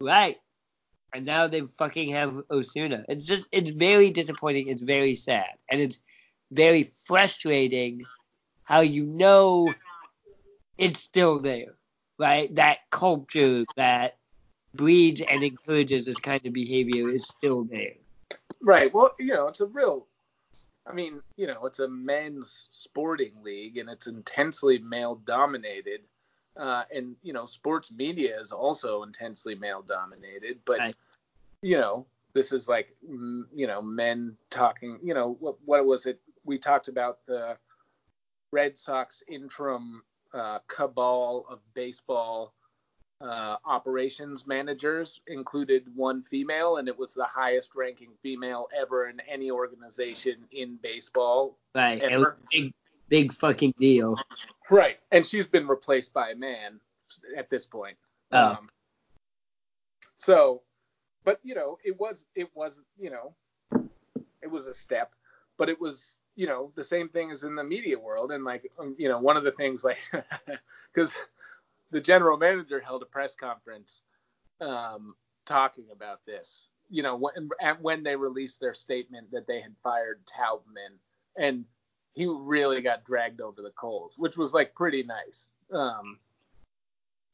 Right. 0.00 0.36
And 1.12 1.24
now 1.24 1.46
they 1.46 1.60
fucking 1.62 2.10
have 2.10 2.40
Osuna. 2.50 3.04
It's 3.08 3.26
just 3.26 3.48
it's 3.52 3.70
very 3.70 4.10
disappointing. 4.10 4.68
It's 4.68 4.82
very 4.82 5.14
sad, 5.14 5.58
and 5.70 5.80
it's 5.80 6.00
very 6.50 6.84
frustrating 6.84 8.02
how 8.64 8.80
you 8.80 9.04
know 9.04 9.72
it's 10.78 11.00
still 11.00 11.38
there, 11.38 11.74
right? 12.18 12.52
That 12.54 12.78
culture 12.90 13.64
that 13.76 14.16
breeds 14.74 15.20
and 15.20 15.42
encourages 15.42 16.04
this 16.04 16.16
kind 16.16 16.44
of 16.44 16.52
behavior 16.52 17.08
is 17.08 17.24
still 17.28 17.64
there. 17.64 17.94
Right. 18.60 18.92
Well, 18.92 19.12
you 19.18 19.34
know, 19.34 19.48
it's 19.48 19.60
a 19.60 19.66
real. 19.66 20.06
I 20.86 20.92
mean, 20.92 21.20
you 21.36 21.46
know, 21.46 21.64
it's 21.66 21.78
a 21.78 21.88
men's 21.88 22.68
sporting 22.70 23.32
league 23.42 23.78
and 23.78 23.88
it's 23.88 24.06
intensely 24.06 24.78
male 24.78 25.14
dominated. 25.14 26.00
Uh, 26.56 26.84
and 26.94 27.16
you 27.22 27.32
know, 27.32 27.46
sports 27.46 27.90
media 27.90 28.38
is 28.38 28.52
also 28.52 29.02
intensely 29.02 29.54
male 29.54 29.82
dominated. 29.82 30.58
But 30.64 30.78
right. 30.78 30.94
you 31.62 31.78
know, 31.78 32.06
this 32.32 32.52
is 32.52 32.68
like 32.68 32.94
you 33.02 33.66
know 33.66 33.82
men 33.82 34.36
talking. 34.50 34.98
You 35.02 35.14
know, 35.14 35.36
what 35.40 35.56
what 35.64 35.84
was 35.84 36.06
it? 36.06 36.20
We 36.44 36.58
talked 36.58 36.88
about 36.88 37.18
the 37.26 37.56
Red 38.52 38.78
Sox 38.78 39.22
interim 39.26 40.02
uh, 40.32 40.58
cabal 40.68 41.46
of 41.50 41.60
baseball 41.74 42.54
uh, 43.24 43.56
operations 43.64 44.46
managers 44.46 45.20
included 45.26 45.84
one 45.94 46.22
female, 46.22 46.76
and 46.76 46.88
it 46.88 46.98
was 46.98 47.14
the 47.14 47.24
highest 47.24 47.74
ranking 47.74 48.10
female 48.22 48.68
ever 48.78 49.08
in 49.08 49.20
any 49.20 49.50
organization 49.50 50.44
in 50.52 50.76
baseball. 50.82 51.56
Right. 51.74 52.02
Ever. 52.02 52.12
It 52.12 52.18
was 52.18 52.28
big, 52.50 52.74
big 53.08 53.32
fucking 53.32 53.74
deal. 53.78 54.16
Right. 54.70 54.98
And 55.10 55.24
she's 55.24 55.46
been 55.46 55.66
replaced 55.66 56.12
by 56.12 56.30
a 56.30 56.36
man 56.36 56.80
at 57.36 57.48
this 57.48 57.66
point. 57.66 57.96
Oh. 58.32 58.50
Um, 58.52 58.68
so, 60.18 60.62
but 61.24 61.40
you 61.42 61.54
know, 61.54 61.78
it 61.84 61.98
was, 61.98 62.26
it 62.34 62.48
was, 62.54 62.80
you 62.98 63.10
know, 63.10 63.34
it 64.42 64.50
was 64.50 64.66
a 64.66 64.74
step, 64.74 65.12
but 65.56 65.68
it 65.68 65.80
was, 65.80 66.18
you 66.36 66.46
know, 66.46 66.72
the 66.74 66.84
same 66.84 67.08
thing 67.08 67.30
as 67.30 67.44
in 67.44 67.54
the 67.54 67.64
media 67.64 67.98
world. 67.98 68.32
And 68.32 68.44
like, 68.44 68.70
you 68.98 69.08
know, 69.08 69.18
one 69.18 69.36
of 69.36 69.44
the 69.44 69.52
things 69.52 69.84
like, 69.84 69.98
because 70.92 71.14
the 71.94 72.00
general 72.00 72.36
manager 72.36 72.80
held 72.80 73.02
a 73.02 73.06
press 73.06 73.36
conference 73.36 74.02
um, 74.60 75.14
talking 75.46 75.84
about 75.92 76.26
this. 76.26 76.66
You 76.90 77.04
know, 77.04 77.16
when, 77.16 77.48
when 77.80 78.02
they 78.02 78.16
released 78.16 78.60
their 78.60 78.74
statement 78.74 79.30
that 79.30 79.46
they 79.46 79.60
had 79.60 79.76
fired 79.80 80.20
Taubman, 80.26 80.98
and 81.38 81.64
he 82.14 82.26
really 82.26 82.82
got 82.82 83.04
dragged 83.04 83.40
over 83.40 83.62
the 83.62 83.70
coals, 83.70 84.14
which 84.18 84.36
was 84.36 84.52
like 84.52 84.74
pretty 84.74 85.04
nice. 85.04 85.50
Um, 85.72 86.18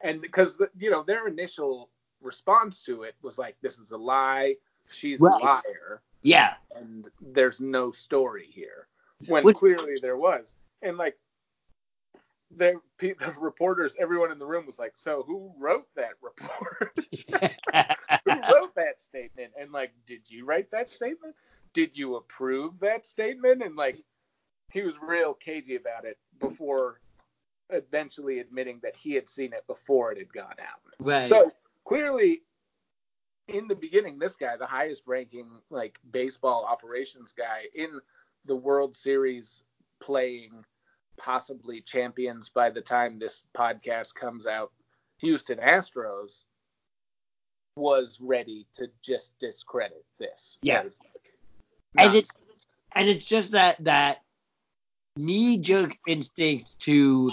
and 0.03 0.21
because 0.21 0.61
you 0.79 0.91
know 0.91 1.03
their 1.03 1.27
initial 1.27 1.89
response 2.21 2.83
to 2.83 3.05
it 3.05 3.15
was 3.23 3.39
like, 3.39 3.57
"This 3.63 3.79
is 3.79 3.93
a 3.93 3.97
lie. 3.97 4.57
She's 4.91 5.21
right. 5.21 5.33
a 5.41 5.45
liar." 5.45 6.03
Yeah. 6.21 6.55
And 6.77 7.09
there's 7.19 7.63
no 7.63 7.93
story 7.93 8.47
here, 8.51 8.89
when 9.27 9.43
which, 9.43 9.57
clearly 9.57 9.95
there 10.03 10.19
was. 10.19 10.53
And 10.83 10.99
like 10.99 11.17
the, 12.57 12.81
the 12.99 13.35
reporters, 13.39 13.95
everyone 13.99 14.33
in 14.33 14.39
the 14.39 14.47
room 14.47 14.67
was 14.67 14.79
like, 14.79 14.93
"So 14.97 15.23
who 15.27 15.53
wrote 15.59 15.87
that 15.97 16.13
report? 16.21 16.97
who 18.25 18.55
wrote 18.55 18.75
that 18.75 19.01
statement? 19.01 19.53
And 19.59 19.73
like, 19.73 19.93
did 20.07 20.23
you 20.27 20.45
write 20.45 20.71
that 20.73 20.89
statement? 20.89 21.35
Did 21.73 21.97
you 21.97 22.17
approve 22.17 22.81
that 22.81 23.07
statement?" 23.07 23.63
And 23.63 23.77
like, 23.77 24.03
he 24.73 24.83
was 24.83 24.95
real 25.01 25.35
cagey 25.35 25.77
about 25.77 26.05
it 26.05 26.19
before 26.39 27.01
eventually 27.71 28.41
admitting 28.41 28.81
that 28.83 28.97
he 28.97 29.15
had 29.15 29.29
seen 29.29 29.53
it 29.53 29.65
before 29.67 30.13
it 30.13 30.19
had 30.19 30.33
gone 30.33 30.57
out. 30.61 30.81
Right. 30.99 31.29
So 31.29 31.53
clearly, 31.85 32.43
in 33.49 33.69
the 33.69 33.75
beginning, 33.75 34.19
this 34.19 34.37
guy, 34.37 34.57
the 34.57 34.67
highest 34.67 35.05
ranking 35.07 35.49
like 35.71 35.99
baseball 36.11 36.65
operations 36.65 37.33
guy 37.33 37.65
in 37.75 38.01
the 38.45 38.57
World 38.57 38.97
Series 38.97 39.63
playing 40.01 40.65
possibly 41.23 41.81
champions 41.83 42.49
by 42.49 42.71
the 42.71 42.81
time 42.81 43.19
this 43.19 43.43
podcast 43.57 44.15
comes 44.15 44.47
out, 44.47 44.73
Houston 45.19 45.59
Astros 45.59 46.43
was 47.77 48.19
ready 48.21 48.67
to 48.75 48.89
just 49.03 49.39
discredit 49.39 50.05
this. 50.19 50.59
Yeah. 50.63 50.83
Like 50.83 50.93
and 51.99 52.15
it's 52.15 52.31
and 52.93 53.09
it's 53.09 53.27
just 53.27 53.53
that 53.53 53.77
that 53.85 54.23
knee 55.17 55.59
jerk 55.59 55.97
instinct 56.07 56.79
to 56.81 57.33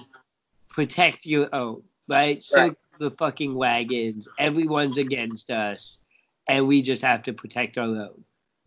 protect 0.70 1.26
your 1.26 1.54
own, 1.54 1.84
right? 2.08 2.44
So 2.44 2.76
the 3.00 3.12
fucking 3.12 3.54
wagons. 3.56 4.28
Everyone's 4.40 4.98
against 4.98 5.52
us, 5.52 6.00
and 6.48 6.68
we 6.68 6.82
just 6.82 7.04
have 7.04 7.24
to 7.24 7.34
protect 7.34 7.78
our 7.78 7.86
own 7.86 8.24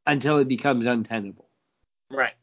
until 0.07 0.39
it 0.39 0.49
becomes 0.49 0.87
untenable. 0.87 1.49
Right. 2.11 2.35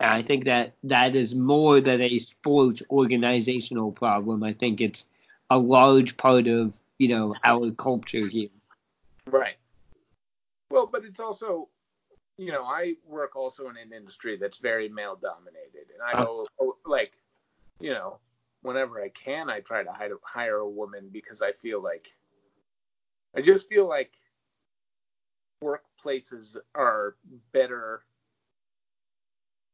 I 0.00 0.22
think 0.22 0.44
that 0.44 0.74
that 0.84 1.14
is 1.14 1.34
more 1.34 1.80
than 1.80 2.00
a 2.00 2.18
sports 2.18 2.82
organizational 2.90 3.92
problem. 3.92 4.42
I 4.42 4.52
think 4.52 4.80
it's 4.80 5.06
a 5.48 5.58
large 5.58 6.16
part 6.16 6.48
of 6.48 6.78
you 6.98 7.08
know 7.08 7.34
our 7.44 7.70
culture 7.72 8.26
here. 8.26 8.50
Right. 9.26 9.56
Well, 10.70 10.86
but 10.86 11.04
it's 11.04 11.20
also, 11.20 11.68
you 12.36 12.52
know, 12.52 12.64
I 12.64 12.94
work 13.06 13.36
also 13.36 13.68
in 13.68 13.76
an 13.76 13.92
industry 13.92 14.36
that's 14.36 14.58
very 14.58 14.88
male 14.88 15.16
dominated, 15.16 15.90
and 15.92 16.02
I 16.04 16.24
go 16.24 16.46
uh, 16.60 16.64
like, 16.84 17.12
you 17.80 17.90
know, 17.90 18.18
whenever 18.62 19.00
I 19.00 19.08
can, 19.08 19.48
I 19.48 19.60
try 19.60 19.82
to 19.82 19.92
hire 20.22 20.56
a 20.56 20.68
woman 20.68 21.08
because 21.12 21.40
I 21.40 21.52
feel 21.52 21.82
like, 21.82 22.12
I 23.34 23.40
just 23.40 23.68
feel 23.68 23.88
like 23.88 24.12
workplaces 25.62 26.56
are 26.74 27.16
better 27.52 28.02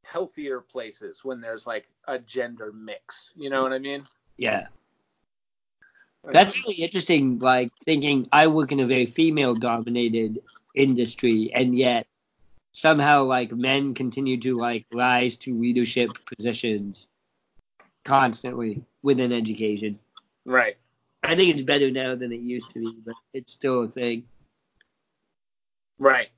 healthier 0.05 0.61
places 0.61 1.25
when 1.25 1.41
there's 1.41 1.67
like 1.67 1.89
a 2.09 2.19
gender 2.19 2.73
mix. 2.73 3.33
You 3.37 3.51
know 3.51 3.63
what 3.63 3.73
I 3.73 3.79
mean? 3.79 4.07
Yeah. 4.37 4.67
That's 6.31 6.57
really 6.63 6.83
interesting. 6.83 7.39
Like 7.39 7.71
thinking 7.85 8.29
I 8.33 8.47
work 8.47 8.73
in 8.73 8.81
a 8.81 8.87
very 8.87 9.07
female 9.07 9.55
dominated 9.55 10.41
industry, 10.75 11.51
and 11.53 11.77
yet 11.77 12.07
somehow 12.73 13.25
like 13.25 13.53
men 13.53 13.93
continue 13.95 14.39
to 14.39 14.57
like 14.57 14.87
rise 14.93 15.37
to 15.39 15.59
leadership 15.59 16.11
positions 16.27 17.09
constantly 18.05 18.83
within 19.03 19.33
education. 19.33 19.99
Right. 20.45 20.77
I 21.25 21.37
think 21.37 21.55
it's 21.55 21.63
better 21.63 21.91
now 21.91 22.15
than 22.15 22.33
it 22.33 22.41
used 22.41 22.71
to 22.71 22.81
be, 22.81 22.97
but 23.05 23.15
it's 23.33 23.53
still 23.53 23.85
a 23.85 23.89
thing. 23.89 24.25
Right. 25.99 26.31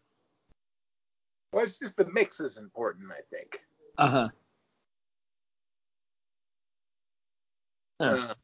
Well, 1.54 1.62
it's 1.62 1.78
just 1.78 1.96
the 1.96 2.06
mix 2.06 2.40
is 2.40 2.56
important, 2.56 3.12
I 3.12 3.20
think. 3.30 3.60
Uh-huh. 3.96 4.28
Huh. 8.00 8.06
Uh, 8.30 8.34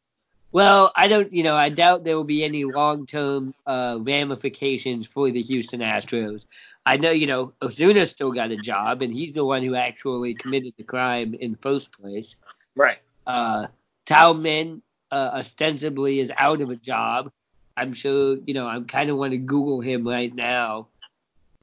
Well, 0.52 0.92
I 0.96 1.08
don't, 1.08 1.32
you 1.32 1.42
know, 1.42 1.56
I 1.56 1.70
doubt 1.70 2.04
there 2.04 2.16
will 2.16 2.24
be 2.24 2.44
any 2.44 2.64
long-term 2.64 3.54
uh, 3.66 3.98
ramifications 4.00 5.08
for 5.08 5.30
the 5.30 5.42
Houston 5.42 5.80
Astros. 5.80 6.46
I 6.86 6.96
know, 6.98 7.10
you 7.10 7.26
know, 7.26 7.52
Osuna 7.62 8.06
still 8.06 8.32
got 8.32 8.52
a 8.52 8.56
job, 8.56 9.02
and 9.02 9.12
he's 9.12 9.34
the 9.34 9.44
one 9.44 9.62
who 9.64 9.74
actually 9.74 10.34
committed 10.34 10.74
the 10.76 10.84
crime 10.84 11.34
in 11.34 11.52
the 11.52 11.58
first 11.58 11.92
place. 11.92 12.36
right. 12.76 12.98
Uh, 13.26 13.66
Taubman 14.06 14.82
uh, 15.10 15.30
ostensibly 15.34 16.20
is 16.20 16.32
out 16.36 16.60
of 16.60 16.70
a 16.70 16.76
job. 16.76 17.32
I'm 17.76 17.92
sure, 17.92 18.36
you 18.46 18.54
know, 18.54 18.66
I'm 18.68 18.84
kind 18.86 19.10
of 19.10 19.16
want 19.16 19.32
to 19.32 19.38
Google 19.38 19.80
him 19.80 20.06
right 20.06 20.34
now, 20.34 20.88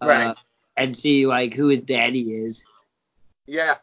uh, 0.02 0.08
Right. 0.08 0.36
And 0.78 0.96
see 0.96 1.26
like 1.26 1.54
who 1.54 1.68
his 1.68 1.84
daddy 1.84 2.32
is. 2.32 2.64
Yeah. 3.46 3.76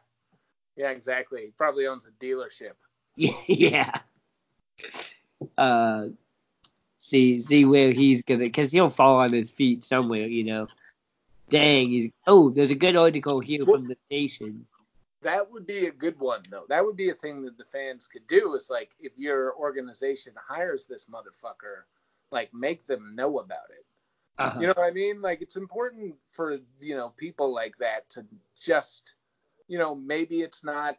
Yeah, 0.77 0.91
exactly. 0.91 1.43
He 1.43 1.51
probably 1.51 1.87
owns 1.87 2.07
a 2.07 2.25
dealership. 2.25 2.73
yeah. 3.17 3.93
Uh, 5.59 6.07
see, 6.99 7.41
see 7.41 7.65
where 7.65 7.93
he's 7.93 8.23
gonna, 8.23 8.41
because 8.41 8.73
he'll 8.73 8.89
fall 8.89 9.21
on 9.21 9.33
his 9.33 9.51
feet 9.51 9.85
somewhere, 9.85 10.27
you 10.27 10.45
know. 10.45 10.67
Dang, 11.51 11.91
he's. 11.91 12.11
Oh, 12.27 12.51
there's 12.51 12.71
a 12.71 12.75
good 12.75 12.97
article 12.97 13.39
here 13.39 13.65
from 13.67 13.87
the 13.87 13.97
Nation. 14.11 14.67
That 15.23 15.51
would 15.51 15.67
be 15.67 15.87
a 15.87 15.93
good 15.93 16.19
one, 16.19 16.43
though. 16.51 16.65
That 16.69 16.85
would 16.85 16.97
be 16.97 17.11
a 17.11 17.15
thing 17.15 17.43
that 17.45 17.59
the 17.59 17.65
fans 17.65 18.09
could 18.09 18.27
do. 18.27 18.55
Is 18.55 18.71
like 18.71 18.95
if 18.99 19.13
your 19.17 19.55
organization 19.55 20.33
hires 20.37 20.87
this 20.87 21.05
motherfucker, 21.05 21.85
like 22.33 22.53
make 22.53 22.87
them 22.87 23.15
know 23.15 23.39
about 23.39 23.71
it. 23.71 23.84
Uh-huh. 24.39 24.61
You 24.61 24.67
know 24.67 24.75
what 24.77 24.87
I 24.87 24.91
mean? 24.91 25.23
Like 25.23 25.43
it's 25.43 25.57
important 25.57 26.15
for 26.31 26.59
you 26.81 26.97
know 26.97 27.11
people 27.17 27.55
like 27.55 27.77
that 27.79 28.09
to 28.11 28.25
just, 28.61 29.15
you 29.69 29.79
know, 29.79 29.95
maybe 29.95 30.41
it's 30.41 30.65
not 30.65 30.97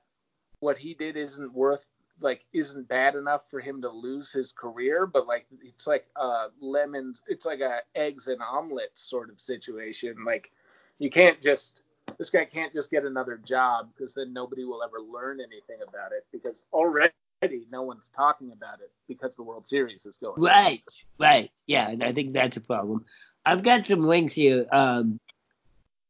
what 0.60 0.77
he 0.77 0.94
did 0.94 1.18
isn't 1.18 1.54
worth 1.54 1.88
like 2.22 2.46
isn't 2.54 2.88
bad 2.88 3.15
enough 3.15 3.50
for 3.50 3.60
him 3.60 3.82
to 3.82 3.89
lose 3.89 4.32
his 4.32 4.51
career, 4.54 5.06
but 5.06 5.27
like 5.27 5.48
it's 5.62 5.88
like 5.88 6.08
a 6.15 6.48
lemons, 6.62 7.24
it's 7.27 7.46
like 7.46 7.60
a 7.60 7.80
eggs 7.96 8.27
and 8.27 8.42
omelets 8.42 9.01
sort 9.01 9.30
of 9.30 9.39
situation. 9.39 10.15
Like 10.25 10.51
you 11.00 11.10
can't 11.10 11.42
just 11.42 11.84
this 12.18 12.30
guy 12.30 12.46
can't 12.46 12.74
just 12.74 12.89
get 12.89 13.04
another 13.04 13.38
job 13.38 13.89
because 13.96 14.13
then 14.13 14.32
nobody 14.32 14.63
will 14.63 14.82
ever 14.82 15.00
learn 15.01 15.39
anything 15.42 15.77
about 15.88 16.13
it 16.13 16.25
because 16.32 16.65
already 16.72 17.13
no 17.72 17.84
one's 17.84 18.10
talking 18.16 18.52
about 18.52 18.80
it 18.82 18.92
because 19.08 19.36
the 19.36 19.44
World 19.44 19.68
Series 19.68 20.06
is 20.06 20.18
going. 20.18 20.36
on. 20.38 20.44
Right, 20.44 20.84
right. 21.20 21.52
Yeah, 21.68 21.90
and 21.90 22.04
I 22.04 22.12
think 22.12 22.34
that's 22.34 22.58
a 22.58 22.62
problem. 22.62 23.06
I've 23.46 23.64
got 23.64 23.86
some 23.86 24.00
links 24.00 24.34
here. 24.34 24.66
Um, 24.72 25.20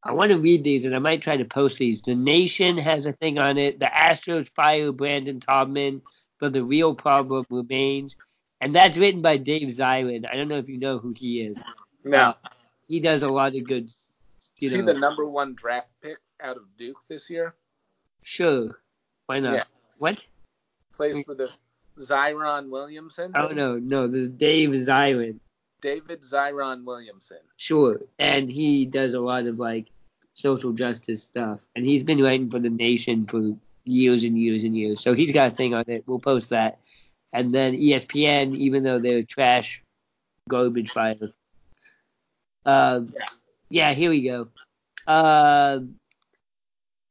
I 0.04 0.12
want 0.12 0.32
to 0.32 0.38
read 0.38 0.64
these, 0.64 0.86
and 0.86 0.96
I 0.96 1.00
might 1.00 1.22
try 1.22 1.36
to 1.36 1.46
post 1.46 1.80
these. 1.80 2.02
The 2.02 2.16
Nation 2.16 2.78
has 2.78 3.06
a 3.06 3.12
thing 3.12 3.40
on 3.40 3.58
it. 3.58 3.80
The 3.80 3.88
Astros 3.88 4.48
fire 4.50 4.92
Brandon 4.92 5.40
Taubman, 5.40 6.02
but 6.40 6.54
the 6.54 6.64
real 6.64 6.94
problem 6.94 7.46
remains. 7.50 8.16
And 8.62 8.74
that's 8.74 8.98
written 8.98 9.22
by 9.22 9.38
Dave 9.38 9.68
Zirin. 9.68 10.26
I 10.32 10.36
don't 10.36 10.48
know 10.48 10.58
if 10.58 10.70
you 10.70 10.78
know 10.78 11.00
who 11.00 11.14
he 11.16 11.42
is. 11.42 11.62
No. 12.04 12.18
Uh, 12.18 12.34
he 12.88 13.00
does 13.00 13.24
a 13.24 13.28
lot 13.28 13.56
of 13.56 13.64
good, 13.68 13.90
you 14.60 14.68
Is 14.68 14.72
he 14.72 14.78
know. 14.78 14.86
the 14.86 14.94
number 14.94 15.26
one 15.26 15.56
draft 15.56 15.90
pick 16.02 16.18
out 16.42 16.56
of 16.56 16.64
Duke 16.78 16.98
this 17.10 17.30
year? 17.30 17.56
Sure. 18.22 18.80
Why 19.26 19.40
not? 19.40 19.54
Yeah. 19.56 19.64
What? 19.98 20.26
Plays 20.98 21.24
for 21.24 21.36
the 21.36 21.52
Zyron 22.00 22.70
Williamson. 22.70 23.32
Oh, 23.36 23.48
no, 23.48 23.78
no. 23.78 24.08
This 24.08 24.24
is 24.24 24.30
Dave 24.30 24.70
Zirin. 24.70 25.40
David 25.82 26.22
Zyron 26.22 26.84
Williamson. 26.84 27.38
Sure. 27.58 28.02
And 28.18 28.50
he 28.50 28.86
does 28.86 29.14
a 29.14 29.20
lot 29.20 29.46
of 29.46 29.60
like 29.60 29.92
social 30.34 30.74
justice 30.74 31.24
stuff. 31.24 31.68
And 31.76 31.86
he's 31.86 32.04
been 32.04 32.22
writing 32.22 32.50
for 32.50 32.60
the 32.60 32.70
nation 32.70 33.26
for 33.26 33.56
years 33.84 34.24
and 34.24 34.40
years 34.40 34.64
and 34.64 34.76
years. 34.76 35.02
So 35.02 35.14
he's 35.14 35.32
got 35.32 35.52
a 35.52 35.56
thing 35.56 35.74
on 35.74 35.84
it. 35.88 36.04
We'll 36.08 36.20
post 36.20 36.50
that. 36.50 36.80
And 37.34 37.54
then 37.54 37.74
ESPN, 37.74 38.56
even 38.56 38.84
though 38.84 39.00
they're 39.00 39.24
trash 39.24 39.84
garbage 40.50 40.92
fire. 40.92 41.16
Um, 42.66 43.14
Yeah. 43.16 43.26
yeah, 43.70 43.94
here 43.94 44.10
we 44.10 44.24
go. 44.24 44.48
Um, 45.08 45.96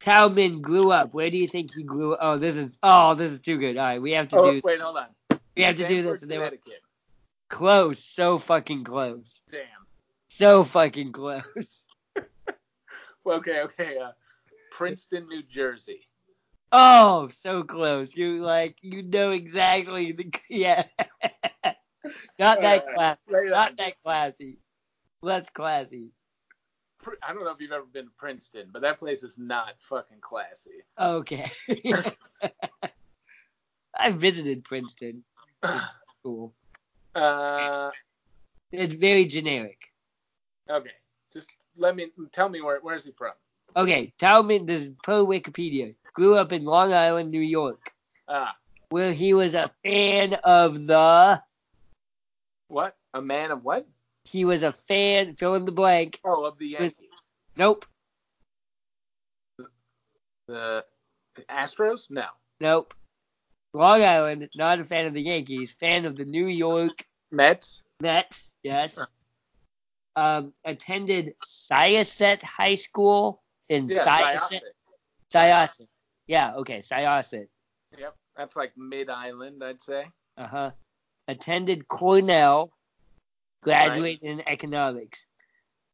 Taubman 0.05 0.61
grew 0.61 0.91
up. 0.91 1.15
Where 1.15 1.31
do 1.31 1.39
you 1.39 1.49
think 1.49 1.73
he 1.75 1.83
grew 1.83 2.13
up? 2.13 2.19
Oh, 2.21 2.37
this 2.39 2.57
is 2.57 2.79
oh, 2.83 3.15
this 3.15 3.33
is 3.33 3.41
too 3.41 3.57
good. 3.59 3.77
All 3.79 3.85
right, 3.87 4.03
we 4.03 4.13
have 4.13 4.29
to 4.29 4.39
Oh, 4.39 4.53
do 4.53 4.61
wait, 4.63 4.81
hold 4.81 4.99
on. 4.99 5.07
we 5.57 5.63
have 5.63 5.77
to 5.77 5.89
do 5.89 6.03
this. 6.03 6.23
And 6.23 6.31
they 6.31 6.39
were 6.39 6.53
close, 7.49 8.05
so 8.05 8.39
fucking 8.39 8.85
close, 8.85 9.43
Damn. 9.51 9.61
so 10.29 10.63
fucking 10.65 11.13
close. 11.13 11.87
Well, 13.25 13.37
okay, 13.39 13.61
okay. 13.63 13.97
Uh, 13.99 14.11
Princeton, 14.73 15.27
New 15.29 15.43
Jersey. 15.43 16.01
Oh, 16.71 17.29
so 17.29 17.63
close. 17.63 18.15
You 18.17 18.43
like 18.43 18.77
you 18.83 19.03
know 19.05 19.31
exactly 19.31 20.13
the 20.13 20.31
yeah. 20.51 20.83
Not 22.39 22.61
that 22.61 22.85
classy. 22.95 23.21
Not 23.31 23.77
that 23.79 23.95
classy. 24.05 24.59
Less 25.23 25.49
classy. 25.49 26.13
I 27.27 27.33
don't 27.33 27.45
know 27.45 27.51
if 27.51 27.61
you've 27.61 27.73
ever 27.73 27.85
been 27.85 28.05
to 28.07 28.11
Princeton, 28.17 28.69
but 28.73 28.83
that 28.83 28.99
place 28.99 29.23
is 29.23 29.39
not 29.39 29.75
fucking 29.79 30.19
classy. 30.21 30.83
Okay. 30.99 31.51
I 33.99 34.11
visited 34.11 34.65
Princeton. 34.65 35.25
Cool. 36.23 36.55
Uh, 37.15 37.91
It's 38.73 38.95
very 38.95 39.27
generic. 39.27 39.93
okay. 40.71 40.91
Just 41.35 41.51
let 41.77 41.95
me 41.97 42.11
tell 42.33 42.49
me 42.49 42.63
where 42.63 42.79
where's 42.81 43.05
he 43.05 43.13
from? 43.13 43.33
Okay, 43.77 44.15
Taubman, 44.19 44.67
this 44.67 44.83
is 44.83 44.91
per 45.03 45.19
Wikipedia, 45.23 45.95
grew 46.15 46.35
up 46.37 46.53
in 46.53 46.65
Long 46.65 46.95
Island, 46.95 47.31
New 47.31 47.41
York, 47.43 47.93
Ah, 48.27 48.57
where 48.89 49.13
he 49.13 49.35
was 49.35 49.53
a 49.55 49.71
fan 49.83 50.33
of 50.45 50.87
the. 50.87 51.43
what? 52.69 52.97
A 53.13 53.21
man 53.21 53.51
of 53.51 53.63
what? 53.65 53.87
He 54.25 54.45
was 54.45 54.63
a 54.63 54.73
fan, 54.73 55.37
fill 55.37 55.55
in 55.55 55.65
the 55.65 55.73
blank. 55.73 56.21
Oh, 56.25 56.45
of 56.45 56.59
the 56.59 56.75
Was- 56.75 56.95
Yankees. 56.99 57.09
Nope, 57.57 57.87
The 60.49 60.85
Astros? 61.51 62.11
No. 62.11 62.27
nope. 62.61 62.95
Long 63.73 64.03
Island, 64.03 64.49
not 64.55 64.79
a 64.79 64.85
fan 64.85 65.07
of 65.07 65.15
the 65.15 65.23
Yankees, 65.23 65.73
fan 65.73 66.05
of 66.05 66.17
the 66.17 66.25
New 66.25 66.47
York 66.47 67.05
Mets? 67.33 67.83
Mets, 68.01 68.55
yes. 68.63 68.99
Um, 70.17 70.53
attended 70.65 71.35
Syosset 71.45 72.43
High 72.43 72.77
School 72.77 73.43
in 73.69 73.89
Yeah, 73.89 74.05
Syosset. 74.05 74.61
Syosset. 74.61 74.61
Syosset. 75.33 75.87
Yeah, 76.29 76.55
okay, 76.57 76.81
Syosset. 76.81 77.49
Yep. 77.99 78.15
That's 78.37 78.57
like 78.57 78.73
mid 78.77 79.11
island, 79.11 79.63
I'd 79.65 79.81
say. 79.81 80.07
Uh 80.37 80.47
huh. 80.47 80.71
Attended 81.27 81.89
Cornell, 81.89 82.73
graduated 83.65 84.23
in 84.23 84.43
economics. 84.47 85.25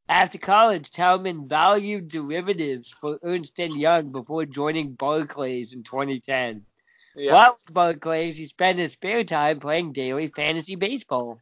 After 0.09 0.39
college, 0.39 0.91
Taubman 0.91 1.49
valued 1.49 2.09
derivatives 2.09 2.91
for 3.01 3.21
Ernst 3.23 3.57
Young 3.59 4.11
before 4.11 4.45
joining 4.45 4.95
Barclays 4.95 5.73
in 5.73 5.85
2010. 5.85 6.67
Yeah. 7.15 7.33
While 7.33 7.53
with 7.53 7.73
Barclays, 7.73 8.37
he 8.37 8.47
spent 8.47 8.81
his 8.81 8.93
spare 8.93 9.23
time 9.23 9.61
playing 9.61 9.93
daily 9.93 10.27
fantasy 10.27 10.75
baseball. 10.75 11.41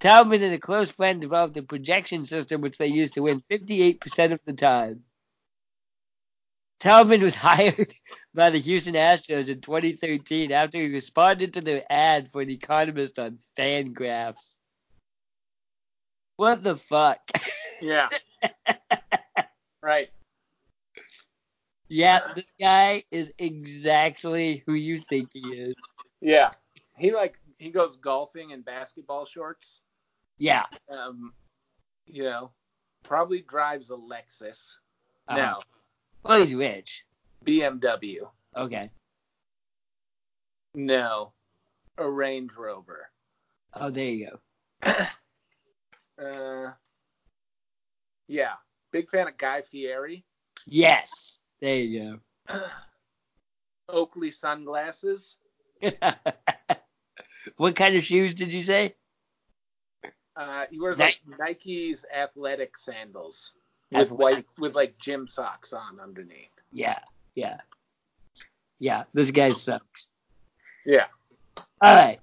Taubman 0.00 0.42
and 0.42 0.54
a 0.54 0.58
close 0.58 0.90
friend 0.90 1.20
developed 1.20 1.56
a 1.56 1.62
projection 1.62 2.26
system 2.26 2.60
which 2.60 2.76
they 2.76 2.86
used 2.86 3.14
to 3.14 3.22
win 3.22 3.42
58% 3.50 4.32
of 4.32 4.40
the 4.44 4.52
time. 4.52 5.04
Taubman 6.78 7.22
was 7.22 7.34
hired 7.48 7.92
by 8.34 8.50
the 8.50 8.58
Houston 8.58 8.94
Astros 8.94 9.48
in 9.48 9.62
2013 9.62 10.52
after 10.52 10.76
he 10.76 10.92
responded 10.92 11.54
to 11.54 11.62
their 11.62 11.82
ad 11.90 12.30
for 12.30 12.42
an 12.42 12.50
economist 12.50 13.18
on 13.18 13.38
Fangraphs. 13.56 14.57
What 16.38 16.62
the 16.62 16.76
fuck? 16.76 17.18
Yeah. 17.82 18.08
right. 19.82 20.08
yeah, 21.88 22.32
this 22.36 22.52
guy 22.60 23.02
is 23.10 23.34
exactly 23.40 24.62
who 24.64 24.74
you 24.74 24.98
think 24.98 25.30
he 25.32 25.40
is. 25.40 25.74
Yeah. 26.20 26.50
He 26.96 27.12
like 27.12 27.40
he 27.58 27.70
goes 27.72 27.96
golfing 27.96 28.50
in 28.50 28.60
basketball 28.62 29.26
shorts. 29.26 29.80
Yeah. 30.38 30.62
Um, 30.88 31.32
you 32.06 32.22
know, 32.22 32.52
probably 33.02 33.40
drives 33.40 33.90
a 33.90 33.94
Lexus. 33.94 34.76
Uh-huh. 35.26 35.36
No, 35.36 35.60
Well, 36.22 36.38
he's 36.38 36.54
rich. 36.54 37.04
BMW. 37.44 38.28
Okay. 38.54 38.90
No, 40.72 41.32
a 41.96 42.08
Range 42.08 42.54
Rover. 42.56 43.10
Oh, 43.74 43.90
there 43.90 44.04
you 44.04 44.30
go. 44.84 44.94
Uh, 46.18 46.72
yeah, 48.26 48.54
big 48.92 49.08
fan 49.08 49.28
of 49.28 49.36
Guy 49.38 49.62
Fieri. 49.62 50.24
Yes. 50.66 51.44
There 51.60 51.76
you 51.76 52.20
go. 52.48 52.60
Oakley 53.88 54.30
sunglasses. 54.30 55.36
what 57.56 57.76
kind 57.76 57.96
of 57.96 58.04
shoes 58.04 58.34
did 58.34 58.52
you 58.52 58.62
say? 58.62 58.94
Uh, 60.36 60.64
he 60.70 60.78
wears 60.78 60.98
Ni- 60.98 61.04
like 61.04 61.20
Nike's 61.38 62.04
athletic 62.14 62.76
sandals 62.76 63.54
with 63.90 64.12
Athletic. 64.12 64.18
white 64.20 64.46
with 64.58 64.74
like 64.76 64.98
gym 64.98 65.26
socks 65.26 65.72
on 65.72 65.98
underneath. 66.00 66.50
Yeah, 66.70 66.98
yeah, 67.34 67.58
yeah. 68.78 69.04
This 69.14 69.30
guy 69.30 69.50
sucks. 69.50 70.12
Yeah. 70.84 71.06
All 71.80 71.94
right, 71.94 72.20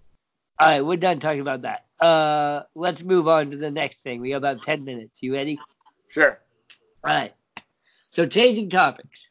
all 0.59 0.67
right. 0.67 0.81
We're 0.85 0.97
done 0.97 1.19
talking 1.19 1.41
about 1.41 1.63
that. 1.63 1.85
Uh, 1.99 2.63
let's 2.75 3.03
move 3.03 3.27
on 3.27 3.51
to 3.51 3.57
the 3.57 3.71
next 3.71 4.03
thing. 4.03 4.21
We 4.21 4.29
got 4.29 4.37
about 4.37 4.63
ten 4.63 4.83
minutes. 4.83 5.21
You 5.23 5.33
ready? 5.33 5.59
Sure. 6.09 6.39
All 7.03 7.13
right. 7.13 7.33
So 8.11 8.25
changing 8.25 8.69
topics. 8.69 9.29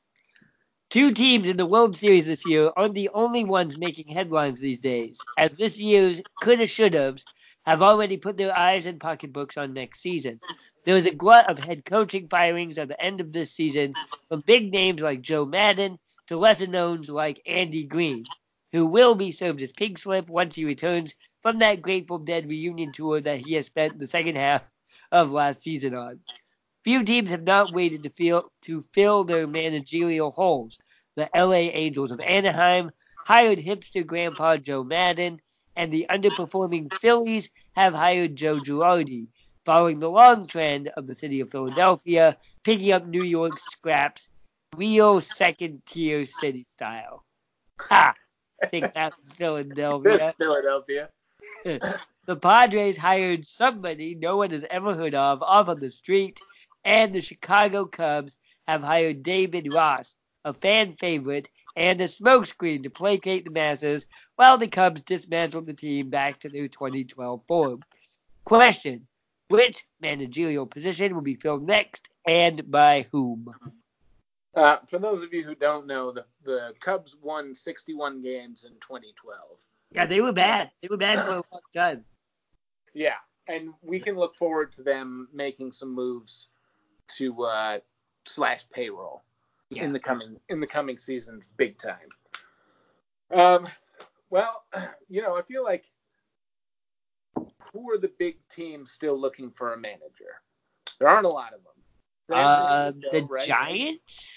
Two 0.90 1.12
teams 1.12 1.48
in 1.48 1.56
the 1.56 1.66
World 1.66 1.96
Series 1.96 2.26
this 2.26 2.46
year 2.46 2.70
aren't 2.76 2.94
the 2.94 3.08
only 3.14 3.44
ones 3.44 3.78
making 3.78 4.14
headlines 4.14 4.60
these 4.60 4.78
days, 4.78 5.18
as 5.36 5.56
this 5.56 5.80
year's 5.80 6.22
coulda 6.40 6.66
shoulda's 6.66 7.24
have 7.66 7.82
already 7.82 8.16
put 8.16 8.36
their 8.36 8.56
eyes 8.56 8.86
and 8.86 9.00
pocketbooks 9.00 9.56
on 9.56 9.72
next 9.72 10.00
season. 10.00 10.38
There 10.84 10.94
was 10.94 11.06
a 11.06 11.14
glut 11.14 11.48
of 11.48 11.58
head 11.58 11.84
coaching 11.84 12.28
firings 12.28 12.78
at 12.78 12.88
the 12.88 13.02
end 13.02 13.20
of 13.20 13.32
this 13.32 13.50
season, 13.50 13.94
from 14.28 14.42
big 14.42 14.70
names 14.70 15.00
like 15.00 15.22
Joe 15.22 15.46
Maddon 15.46 15.98
to 16.26 16.36
lesser 16.36 16.66
knowns 16.66 17.08
like 17.08 17.40
Andy 17.46 17.84
Green, 17.84 18.24
who 18.74 18.86
will 18.86 19.14
be 19.14 19.30
served 19.30 19.62
as 19.62 19.70
pink 19.70 19.96
slip 19.96 20.28
once 20.28 20.56
he 20.56 20.64
returns 20.64 21.14
from 21.42 21.60
that 21.60 21.80
Grateful 21.80 22.18
Dead 22.18 22.48
reunion 22.48 22.90
tour 22.90 23.20
that 23.20 23.38
he 23.38 23.54
has 23.54 23.66
spent 23.66 24.00
the 24.00 24.06
second 24.08 24.36
half 24.36 24.68
of 25.12 25.30
last 25.30 25.62
season 25.62 25.94
on. 25.94 26.18
Few 26.82 27.04
teams 27.04 27.30
have 27.30 27.44
not 27.44 27.72
waited 27.72 28.02
to 28.02 28.10
feel 28.10 28.50
to 28.62 28.82
fill 28.92 29.22
their 29.22 29.46
managerial 29.46 30.32
holes. 30.32 30.80
The 31.14 31.30
LA 31.32 31.70
Angels 31.70 32.10
of 32.10 32.18
Anaheim 32.18 32.90
hired 33.24 33.60
hipster 33.60 34.04
grandpa 34.04 34.56
Joe 34.56 34.82
Maddon, 34.82 35.40
and 35.76 35.92
the 35.92 36.06
underperforming 36.10 36.92
Phillies 36.94 37.50
have 37.76 37.94
hired 37.94 38.34
Joe 38.34 38.58
Girardi, 38.58 39.28
following 39.64 40.00
the 40.00 40.10
long 40.10 40.48
trend 40.48 40.88
of 40.96 41.06
the 41.06 41.14
city 41.14 41.38
of 41.38 41.52
Philadelphia 41.52 42.36
picking 42.64 42.90
up 42.90 43.06
New 43.06 43.22
York 43.22 43.56
scraps, 43.56 44.30
real 44.74 45.20
second 45.20 45.86
tier 45.86 46.26
city 46.26 46.66
style. 46.74 47.24
Ha! 47.78 48.14
Take 48.70 48.92
that, 48.94 49.14
Philadelphia. 49.24 50.34
Philadelphia. 50.38 51.08
The 52.26 52.36
Padres 52.36 52.96
hired 52.96 53.44
somebody 53.44 54.14
no 54.14 54.38
one 54.38 54.48
has 54.48 54.64
ever 54.70 54.94
heard 54.94 55.14
of 55.14 55.42
off 55.42 55.68
on 55.68 55.78
the 55.78 55.90
street, 55.90 56.40
and 56.82 57.12
the 57.12 57.20
Chicago 57.20 57.84
Cubs 57.84 58.38
have 58.66 58.82
hired 58.82 59.22
David 59.22 59.70
Ross, 59.70 60.16
a 60.42 60.54
fan 60.54 60.92
favorite 60.92 61.50
and 61.76 62.00
a 62.00 62.04
smokescreen 62.04 62.82
to 62.82 62.90
placate 62.90 63.44
the 63.44 63.50
masses 63.50 64.06
while 64.36 64.56
the 64.56 64.68
Cubs 64.68 65.02
dismantled 65.02 65.66
the 65.66 65.74
team 65.74 66.08
back 66.08 66.40
to 66.40 66.48
their 66.48 66.68
2012 66.68 67.42
form. 67.46 67.80
Question 68.44 69.06
Which 69.48 69.84
managerial 70.00 70.66
position 70.66 71.14
will 71.14 71.22
be 71.22 71.34
filled 71.34 71.66
next 71.66 72.08
and 72.26 72.70
by 72.70 73.06
whom? 73.12 73.54
Uh, 74.56 74.76
for 74.88 74.98
those 74.98 75.22
of 75.22 75.32
you 75.32 75.42
who 75.42 75.54
don't 75.54 75.86
know, 75.86 76.12
the, 76.12 76.24
the 76.44 76.72
Cubs 76.80 77.16
won 77.20 77.54
61 77.54 78.22
games 78.22 78.64
in 78.64 78.72
2012. 78.80 79.40
Yeah, 79.92 80.06
they 80.06 80.20
were 80.20 80.32
bad. 80.32 80.70
They 80.80 80.88
were 80.88 80.96
bad 80.96 81.20
for 81.24 81.32
a 81.32 81.34
long 81.34 81.60
time. 81.74 82.04
Yeah, 82.94 83.16
and 83.48 83.70
we 83.82 83.98
can 83.98 84.16
look 84.16 84.36
forward 84.36 84.72
to 84.74 84.82
them 84.82 85.28
making 85.32 85.72
some 85.72 85.94
moves 85.94 86.48
to 87.16 87.42
uh, 87.44 87.78
slash 88.24 88.64
payroll 88.70 89.24
Yeah. 89.70 89.84
in 89.84 89.92
the 89.92 89.98
coming 90.00 90.36
in 90.48 90.60
the 90.60 90.66
coming 90.66 90.98
seasons, 90.98 91.48
big 91.56 91.76
time. 91.78 92.08
Um, 93.32 93.68
well, 94.30 94.62
you 95.08 95.22
know, 95.22 95.36
I 95.36 95.42
feel 95.42 95.64
like 95.64 95.84
who 97.72 97.90
are 97.90 97.98
the 97.98 98.10
big 98.18 98.36
teams 98.48 98.92
still 98.92 99.20
looking 99.20 99.50
for 99.50 99.74
a 99.74 99.76
manager? 99.76 100.40
There 100.98 101.08
aren't 101.08 101.26
a 101.26 101.30
lot 101.30 101.52
of 101.52 101.62
them. 101.64 101.73
Uh, 102.32 102.92
the 103.12 103.26
right? 103.28 103.46
Giants, 103.46 104.34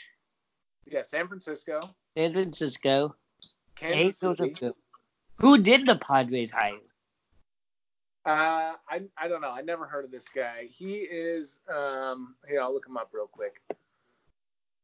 Yeah, 0.85 1.03
San 1.03 1.27
Francisco, 1.27 1.81
San 2.17 2.33
Francisco, 2.33 3.15
Kansas 3.75 4.17
City. 4.19 4.55
Who 5.35 5.57
did 5.59 5.85
the 5.85 5.95
Padres 5.95 6.51
hire? 6.51 6.73
Uh, 8.25 8.73
I 8.89 9.03
I 9.17 9.27
don't 9.29 9.41
know. 9.41 9.51
I 9.51 9.61
never 9.61 9.85
heard 9.85 10.03
of 10.03 10.11
this 10.11 10.25
guy. 10.35 10.67
He 10.69 10.95
is 10.95 11.59
um 11.73 12.35
here. 12.47 12.61
I'll 12.61 12.73
look 12.73 12.85
him 12.85 12.97
up 12.97 13.09
real 13.13 13.27
quick. 13.27 13.61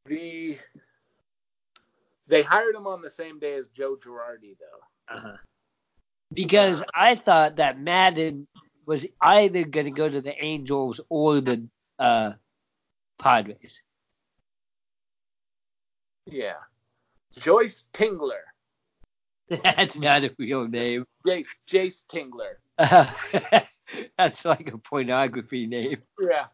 The 0.05 0.57
they 2.27 2.41
hired 2.41 2.75
him 2.75 2.87
on 2.87 3.01
the 3.01 3.09
same 3.09 3.39
day 3.39 3.55
as 3.55 3.67
Joe 3.67 3.97
Girardi 3.97 4.55
though. 4.59 5.15
Uh-huh. 5.15 5.37
Because 6.33 6.83
I 6.93 7.15
thought 7.15 7.57
that 7.57 7.79
Maddon 7.79 8.47
was 8.85 9.05
either 9.21 9.65
going 9.65 9.85
to 9.85 9.91
go 9.91 10.09
to 10.09 10.21
the 10.21 10.41
Angels 10.43 11.01
or 11.09 11.41
the 11.41 11.67
uh, 11.99 12.33
Padres. 13.23 13.81
Yeah, 16.25 16.55
Joyce 17.39 17.86
Tingler. 17.93 18.43
That's 19.63 19.95
not 19.97 20.25
a 20.25 20.36
real 20.38 20.67
name. 20.67 21.05
Jayce 21.25 21.55
Jayce 21.65 22.03
Tingler. 22.07 22.55
that's 24.17 24.43
like 24.45 24.73
a 24.73 24.77
pornography 24.77 25.67
name. 25.67 26.01
Yeah, 26.19 26.45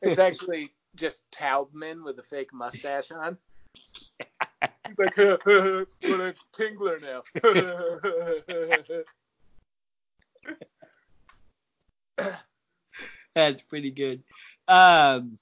it's 0.00 0.18
actually 0.18 0.70
just 0.94 1.22
Taubman 1.32 2.04
with 2.04 2.18
a 2.18 2.22
fake 2.22 2.52
mustache 2.54 3.10
on. 3.10 3.36
He's 3.74 4.98
like, 4.98 5.16
huh, 5.16 5.38
huh, 5.44 5.84
huh, 6.04 6.32
Tingler 6.56 7.02
now. 7.02 7.22
That's 13.34 13.62
pretty 13.64 13.90
good. 13.90 14.22
Um, 14.68 15.38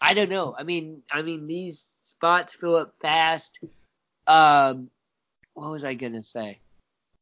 I 0.00 0.14
don't 0.14 0.30
know. 0.30 0.54
I 0.58 0.62
mean, 0.62 1.02
I 1.10 1.22
mean 1.22 1.46
these 1.46 1.84
spots 2.02 2.54
fill 2.54 2.76
up 2.76 2.94
fast. 3.00 3.62
Um, 4.26 4.90
what 5.54 5.70
was 5.70 5.84
I 5.84 5.94
gonna 5.94 6.22
say? 6.22 6.58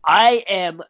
I 0.05 0.45
am. 0.49 0.83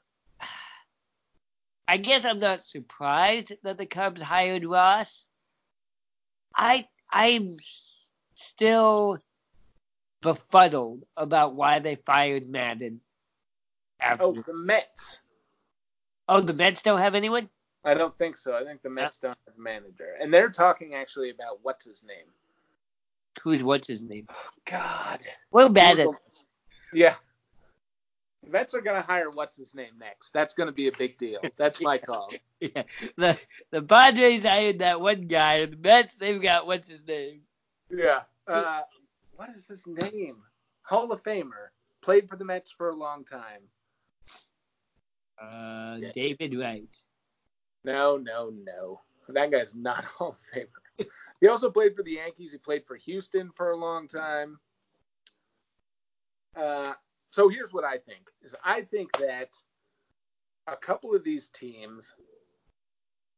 I 1.88 1.96
guess 1.96 2.24
I'm 2.24 2.40
not 2.40 2.62
surprised 2.62 3.52
that 3.62 3.78
the 3.78 3.86
Cubs 3.86 4.20
hired 4.20 4.64
Ross. 4.64 5.26
I 6.54 6.86
I'm 7.10 7.56
still 8.34 9.18
befuddled 10.20 11.04
about 11.16 11.54
why 11.54 11.78
they 11.78 11.94
fired 11.94 12.48
Maddon. 12.48 13.00
After 14.00 14.24
oh, 14.24 14.32
the 14.32 14.56
Mets. 14.56 15.18
oh, 16.28 16.40
the 16.40 16.52
Mets 16.52 16.82
don't 16.82 16.98
have 16.98 17.14
anyone. 17.14 17.48
I 17.84 17.94
don't 17.94 18.16
think 18.18 18.36
so. 18.36 18.54
I 18.54 18.64
think 18.64 18.82
the 18.82 18.90
Mets 18.90 19.18
don't 19.18 19.38
have 19.46 19.56
a 19.56 19.60
manager, 19.60 20.16
and 20.20 20.32
they're 20.32 20.50
talking 20.50 20.94
actually 20.94 21.30
about 21.30 21.60
what's 21.62 21.84
his 21.84 22.04
name. 22.04 22.26
Who's 23.42 23.62
what's 23.62 23.86
his 23.86 24.02
name? 24.02 24.26
God. 24.64 25.20
We're 25.50 25.68
bad 25.68 26.00
at 26.00 26.06
Google. 26.06 26.20
Yeah. 26.92 27.14
The 28.42 28.50
Mets 28.50 28.74
are 28.74 28.80
gonna 28.80 29.02
hire 29.02 29.30
what's 29.30 29.56
his 29.56 29.74
name 29.74 29.92
next. 29.98 30.32
That's 30.32 30.54
gonna 30.54 30.72
be 30.72 30.88
a 30.88 30.92
big 30.92 31.16
deal. 31.18 31.40
That's 31.56 31.80
my 31.80 31.98
call. 32.06 32.30
Yeah, 32.60 32.82
the 33.16 33.40
the 33.70 33.82
Padres 33.82 34.44
hired 34.44 34.80
that 34.80 35.00
one 35.00 35.22
guy, 35.22 35.56
and 35.56 35.74
the 35.74 35.76
Mets 35.76 36.16
they've 36.16 36.40
got 36.42 36.66
what's 36.66 36.90
his 36.90 37.06
name? 37.06 37.42
Yeah. 37.90 38.22
Uh, 38.46 38.82
what 39.36 39.50
is 39.50 39.66
his 39.66 39.86
name? 39.86 40.38
Hall 40.82 41.12
of 41.12 41.22
Famer. 41.22 41.68
Played 42.02 42.28
for 42.28 42.36
the 42.36 42.44
Mets 42.44 42.70
for 42.70 42.90
a 42.90 42.94
long 42.94 43.24
time. 43.24 43.60
Uh, 45.40 45.98
David 46.12 46.58
Wright. 46.58 46.88
No, 47.88 48.18
no, 48.18 48.52
no. 48.64 49.00
That 49.28 49.50
guy's 49.50 49.74
not 49.74 50.04
a 50.04 50.06
Hall 50.18 50.36
of 50.36 50.58
Famer. 50.60 51.06
He 51.40 51.46
also 51.48 51.70
played 51.70 51.94
for 51.96 52.02
the 52.02 52.12
Yankees. 52.12 52.52
He 52.52 52.58
played 52.58 52.84
for 52.86 52.96
Houston 52.96 53.50
for 53.54 53.70
a 53.70 53.76
long 53.76 54.08
time. 54.08 54.58
Uh, 56.56 56.92
so 57.30 57.48
here's 57.48 57.72
what 57.72 57.84
I 57.84 57.98
think: 57.98 58.28
is 58.42 58.54
I 58.64 58.82
think 58.82 59.10
that 59.18 59.56
a 60.66 60.76
couple 60.76 61.14
of 61.14 61.24
these 61.24 61.48
teams, 61.50 62.14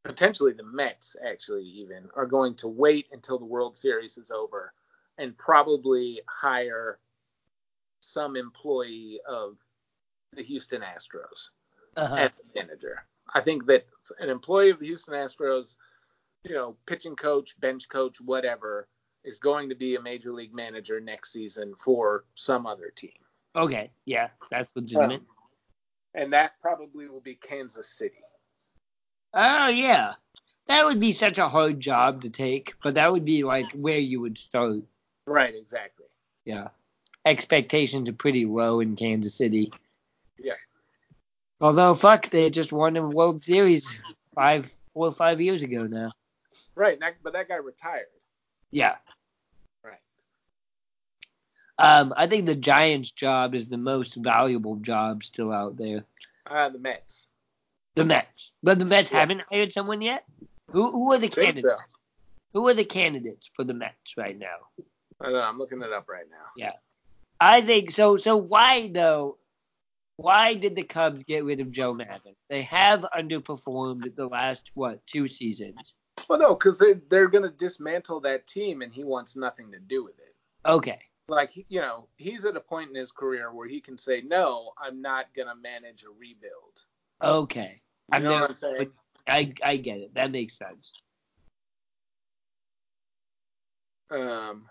potentially 0.04 0.52
the 0.52 0.64
Mets, 0.64 1.14
actually 1.24 1.64
even, 1.64 2.08
are 2.16 2.26
going 2.26 2.54
to 2.56 2.68
wait 2.68 3.06
until 3.12 3.38
the 3.38 3.44
World 3.44 3.76
Series 3.76 4.18
is 4.18 4.30
over 4.30 4.72
and 5.18 5.36
probably 5.36 6.20
hire 6.26 6.98
some 8.00 8.34
employee 8.34 9.20
of 9.28 9.58
the 10.32 10.42
Houston 10.42 10.80
Astros 10.82 11.50
Uh-huh. 11.96 12.16
as 12.16 12.30
the 12.32 12.60
manager. 12.60 13.04
I 13.34 13.40
think 13.42 13.66
that 13.66 13.86
an 14.18 14.29
employee 14.29 14.70
of 14.70 14.79
the 14.79 14.87
Houston 14.87 15.14
Astros, 15.14 15.77
you 16.44 16.55
know, 16.55 16.77
pitching 16.87 17.16
coach, 17.16 17.59
bench 17.61 17.88
coach, 17.88 18.20
whatever, 18.20 18.88
is 19.25 19.38
going 19.38 19.68
to 19.68 19.75
be 19.75 19.96
a 19.96 20.01
major 20.01 20.33
league 20.33 20.55
manager 20.55 21.01
next 21.01 21.33
season 21.33 21.75
for 21.79 22.25
some 22.35 22.66
other 22.66 22.90
team. 22.94 23.12
Okay, 23.55 23.92
yeah, 24.07 24.29
that's 24.51 24.75
legitimate. 24.77 25.23
And 26.14 26.33
that 26.33 26.53
probably 26.61 27.09
will 27.09 27.20
be 27.20 27.35
Kansas 27.35 27.88
City. 27.88 28.23
oh 29.35 29.68
yeah, 29.68 30.12
that 30.66 30.85
would 30.85 31.01
be 31.01 31.12
such 31.12 31.38
a 31.38 31.49
hard 31.49 31.81
job 31.81 32.23
to 32.23 32.31
take, 32.31 32.75
but 32.83 32.94
that 32.94 33.12
would 33.12 33.25
be 33.25 33.44
like 33.44 33.70
where 33.73 33.99
you 33.99 34.20
would 34.20 34.38
start. 34.38 34.83
Right, 35.27 35.55
exactly. 35.55 36.07
Yeah. 36.44 36.68
expectations 37.25 38.09
are 38.09 38.14
pretty 38.14 38.46
low 38.46 38.81
in 38.81 38.96
Kansas 38.96 39.35
City. 39.35 39.70
Although 41.61 41.94
fuck, 41.94 42.31
they 42.31 42.51
just 42.51 42.73
won 42.73 42.96
a 42.96 43.07
World 43.07 43.42
Series 43.42 43.94
five, 44.35 44.73
or 44.94 45.12
five 45.12 45.40
years 45.40 45.62
ago 45.62 45.85
now. 45.87 46.12
Right, 46.75 46.99
but 47.23 47.33
that 47.35 47.49
guy 47.49 47.57
retired. 47.57 48.07
Yeah. 48.70 48.96
Right. 49.85 49.99
Um, 51.79 52.14
I 52.16 52.27
think 52.27 52.46
the 52.46 52.55
Giants' 52.57 53.11
job 53.11 53.55
is 53.55 53.68
the 53.68 53.77
most 53.77 54.14
valuable 54.14 54.77
job 54.77 55.23
still 55.23 55.53
out 55.53 55.77
there. 55.77 56.05
Uh, 56.46 56.68
the 56.70 56.79
Mets. 56.79 57.27
The 57.94 58.05
Mets, 58.05 58.53
but 58.62 58.79
the 58.79 58.85
Mets 58.85 59.12
Yeah. 59.12 59.20
haven't 59.20 59.42
hired 59.51 59.73
someone 59.73 60.01
yet. 60.01 60.25
Who 60.70 60.90
who 60.90 61.12
are 61.12 61.18
the 61.18 61.29
candidates? 61.29 61.66
so. 61.66 61.99
Who 62.53 62.68
are 62.68 62.75
the 62.75 62.85
candidates 62.85 63.51
for 63.55 63.64
the 63.64 63.75
Mets 63.75 64.16
right 64.16 64.38
now? 64.38 64.57
I 65.20 65.25
don't 65.25 65.33
know, 65.35 65.40
I'm 65.40 65.59
looking 65.59 65.83
it 65.83 65.92
up 65.92 66.09
right 66.09 66.25
now. 66.31 66.46
Yeah. 66.57 66.73
I 67.40 67.61
think 67.61 67.90
so. 67.90 68.16
So 68.16 68.37
why 68.37 68.88
though? 68.88 69.37
Why 70.20 70.52
did 70.52 70.76
the 70.76 70.83
Cubs 70.83 71.22
get 71.22 71.44
rid 71.44 71.61
of 71.61 71.70
Joe 71.70 71.94
Maddon? 71.94 72.37
They 72.50 72.61
have 72.62 73.06
underperformed 73.16 74.14
the 74.16 74.26
last 74.26 74.70
what 74.74 75.00
two 75.06 75.26
seasons. 75.26 75.94
Well, 76.28 76.38
no, 76.38 76.54
because 76.54 76.76
they're 76.76 77.00
they're 77.09 77.28
gonna 77.28 77.48
dismantle 77.50 78.20
that 78.20 78.46
team, 78.46 78.83
and 78.83 78.92
he 78.92 79.02
wants 79.02 79.35
nothing 79.35 79.72
to 79.72 79.78
do 79.78 80.04
with 80.04 80.18
it. 80.18 80.37
Okay, 80.66 81.00
Like 81.28 81.52
you 81.56 81.80
know, 81.80 82.06
he's 82.18 82.44
at 82.44 82.54
a 82.54 82.61
point 82.61 82.90
in 82.90 82.96
his 82.96 83.12
career 83.12 83.50
where 83.54 83.66
he 83.66 83.80
can 83.80 83.96
say, 83.96 84.20
"No, 84.20 84.72
I'm 84.76 85.00
not 85.00 85.33
gonna 85.35 85.56
manage 85.56 86.04
a 86.04 86.11
rebuild." 86.11 86.85
okay. 87.24 87.76
You 88.12 88.16
I've 88.16 88.22
know 88.22 88.33
what 88.33 88.50
I'm 88.50 88.56
saying? 88.56 88.90
I 89.26 89.54
I 89.64 89.78
get 89.78 90.00
it. 90.00 90.14
That 90.14 90.33
makes 90.33 90.59
sense. 90.59 90.92
Um, 94.11 94.66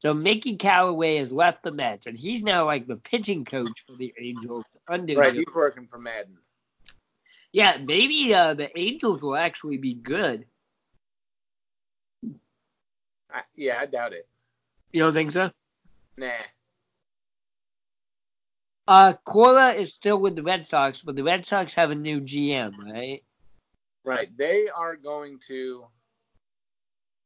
So 0.00 0.14
Mickey 0.14 0.56
Callaway 0.56 1.16
has 1.16 1.30
left 1.30 1.62
the 1.62 1.72
Mets, 1.72 2.06
and 2.06 2.18
he's 2.18 2.42
now 2.42 2.64
like 2.64 2.86
the 2.86 2.96
pitching 2.96 3.44
coach 3.44 3.84
for 3.86 3.96
the 3.96 4.14
Angels. 4.18 4.64
Under 4.88 5.14
right, 5.14 5.34
he's 5.34 5.44
working 5.54 5.86
for 5.86 5.98
Maddon. 5.98 6.38
Yeah, 7.52 7.76
maybe 7.84 8.34
uh, 8.34 8.54
the 8.54 8.76
Angels 8.78 9.20
will 9.20 9.36
actually 9.36 9.76
be 9.76 9.92
good. 9.92 10.46
I, 12.24 13.42
yeah, 13.54 13.78
I 13.78 13.86
doubt 13.86 14.14
it. 14.14 14.26
You 14.92 15.02
don't 15.02 15.12
think 15.12 15.32
so? 15.32 15.50
Nah. 16.16 16.30
Uh, 18.88 19.12
Cora 19.24 19.72
is 19.72 19.92
still 19.92 20.18
with 20.18 20.34
the 20.34 20.42
Red 20.42 20.66
Sox, 20.66 21.02
but 21.02 21.14
the 21.14 21.22
Red 21.22 21.44
Sox 21.44 21.74
have 21.74 21.90
a 21.90 21.94
new 21.94 22.20
GM, 22.20 22.72
right? 22.78 23.22
Right. 24.02 24.34
They 24.36 24.68
are 24.74 24.96
going 24.96 25.40
to 25.48 25.84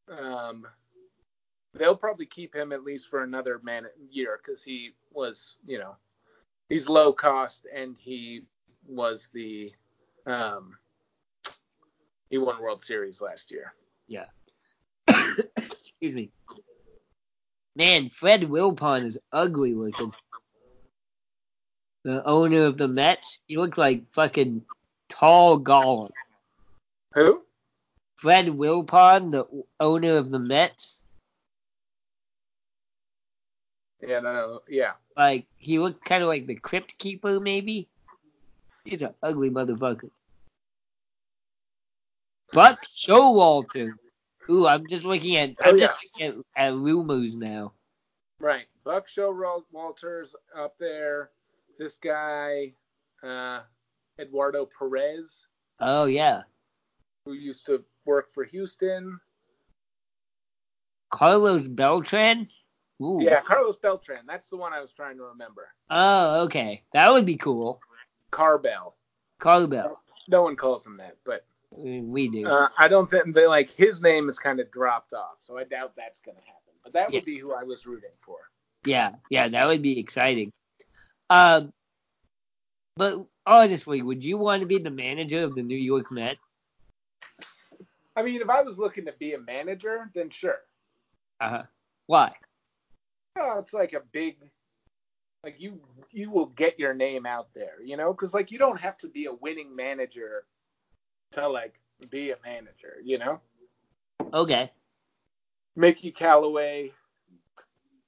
um 0.09 0.67
they'll 1.75 1.97
probably 1.97 2.27
keep 2.27 2.55
him 2.55 2.73
at 2.73 2.85
least 2.85 3.09
for 3.09 3.23
another 3.23 3.61
man 3.63 3.87
year 4.11 4.41
cuz 4.45 4.63
he 4.63 4.95
was, 5.11 5.59
you 5.67 5.79
know, 5.79 5.97
he's 6.69 6.89
low 6.89 7.13
cost 7.13 7.67
and 7.73 7.97
he 7.99 8.47
was 8.87 9.29
the 9.33 9.73
um 10.27 10.79
he 12.31 12.39
won 12.39 12.61
World 12.61 12.83
Series 12.83 13.21
last 13.21 13.51
year. 13.51 13.75
Yeah. 14.09 14.27
Excuse 15.57 16.15
me. 16.15 16.33
Man, 17.77 18.09
Fred 18.09 18.43
Wilpon 18.43 19.03
is 19.03 19.19
ugly 19.33 19.75
looking. 19.75 20.13
The 22.05 22.25
owner 22.25 22.65
of 22.65 22.77
the 22.77 22.89
Mets, 22.89 23.41
he 23.47 23.57
looks 23.57 23.79
like 23.79 24.13
fucking 24.13 24.65
tall 25.09 25.59
Gollum. 25.59 26.11
Who? 27.15 27.43
Fred 28.17 28.47
Wilpon, 28.47 29.31
the 29.31 29.47
owner 29.81 30.17
of 30.17 30.31
the 30.31 30.39
Mets, 30.39 31.04
Yeah, 34.07 34.21
no, 34.21 34.33
no. 34.33 34.61
Yeah. 34.69 34.93
like 35.17 35.47
he 35.57 35.79
looked 35.79 36.05
kind 36.05 36.23
of 36.23 36.29
like 36.29 36.47
the 36.47 36.55
Crypt 36.57 36.97
Keeper, 36.99 37.40
maybe. 37.40 37.88
He's 38.85 39.03
an 39.03 39.14
ugly 39.23 39.51
motherfucker. 39.51 40.11
Buck 42.53 42.85
Showalter. 42.85 43.93
Ooh, 44.51 44.67
I'm 44.67 44.87
just 44.87 45.05
looking 45.05 45.37
at 45.37 45.55
Oh, 45.64 45.71
I'm 45.71 45.79
yeah. 45.79 45.93
just 46.01 46.21
looking 46.21 46.45
at, 46.57 46.73
at 46.73 46.75
rumors 46.75 47.35
now. 47.35 47.73
Right. 48.40 48.67
Buck 48.85 49.09
Showalter's 49.09 50.35
up 50.57 50.77
there. 50.79 51.31
This 51.79 51.97
guy 51.97 52.75
uh 53.23 53.61
Eduardo 54.21 54.69
Perez 54.79 55.47
Oh 55.81 56.05
yeah, 56.05 56.43
who 57.25 57.33
used 57.33 57.67
to 57.67 57.83
work 58.05 58.33
for 58.33 58.45
Houston. 58.45 59.19
Carlos 61.11 61.69
Beltran. 61.69 62.47
Ooh. 63.05 63.19
Yeah, 63.21 63.40
Carlos 63.43 63.77
Beltran. 63.77 64.21
That's 64.27 64.49
the 64.49 64.57
one 64.57 64.73
I 64.73 64.81
was 64.81 64.93
trying 64.93 65.19
to 65.19 65.25
remember. 65.25 65.69
Oh, 65.90 66.45
okay. 66.45 66.83
That 66.93 67.12
would 67.12 67.27
be 67.27 67.37
cool. 67.37 67.81
Carbell. 68.31 68.97
Carbell. 69.38 70.01
No 70.29 70.43
one 70.43 70.57
calls 70.57 70.87
him 70.87 70.97
that, 70.97 71.17
but 71.25 71.45
We 71.71 72.29
do. 72.29 72.47
uh, 72.47 72.69
I 72.79 72.88
don't 72.88 73.11
think 73.11 73.35
they 73.35 73.47
like 73.47 73.69
his 73.69 74.01
name 74.01 74.29
is 74.31 74.38
kind 74.38 74.59
of 74.59 74.71
dropped 74.71 75.12
off, 75.12 75.37
so 75.40 75.59
I 75.59 75.64
doubt 75.64 75.93
that's 75.97 76.21
going 76.21 76.37
to 76.38 76.43
happen. 76.43 76.73
But 76.83 76.95
that 76.95 77.09
would 77.09 77.14
Yeah. 77.14 77.21
be 77.21 77.38
who 77.38 77.53
I 77.53 77.62
was 77.62 77.87
rooting 77.87 78.11
for. 78.21 78.38
yeah, 78.87 79.12
yeah, 79.31 79.49
that 79.49 79.67
would 79.67 79.83
be 79.83 79.99
exciting. 79.99 80.51
Um, 81.31 81.73
but 82.97 83.27
honestly, 83.47 84.03
would 84.03 84.25
you 84.25 84.38
want 84.38 84.61
to 84.61 84.67
be 84.67 84.79
the 84.79 84.90
manager 84.90 85.43
of 85.43 85.55
the 85.55 85.62
New 85.62 85.77
York 85.77 86.11
Mets? 86.11 86.38
I 88.17 88.23
mean, 88.23 88.40
if 88.40 88.49
I 88.49 88.62
was 88.62 88.79
looking 88.79 89.05
to 89.07 89.12
be 89.19 89.35
a 89.35 89.40
manager, 89.40 90.11
then 90.14 90.31
sure. 90.31 90.59
Uh 91.40 91.49
huh. 91.49 91.62
Why? 92.07 92.33
Oh, 93.37 93.59
it's 93.59 93.73
like 93.73 93.92
a 93.92 94.01
big, 94.12 94.37
like 95.42 95.57
you 95.59 95.81
you 96.11 96.31
will 96.31 96.47
get 96.47 96.79
your 96.79 96.94
name 96.94 97.27
out 97.27 97.49
there, 97.55 97.83
you 97.85 97.97
know, 97.97 98.12
because 98.12 98.35
like 98.35 98.51
you 98.51 98.59
don't 98.59 98.81
have 98.81 98.97
to 98.99 99.09
be 99.09 99.27
a 99.27 99.33
winning 99.33 99.75
manager 99.75 100.44
to 101.33 101.49
like 101.49 101.75
be 102.11 102.31
a 102.31 102.37
manager, 102.44 102.97
you 103.03 103.18
know. 103.18 103.40
Okay. 104.33 104.70
Mickey 105.77 106.12
Callaway 106.12 106.92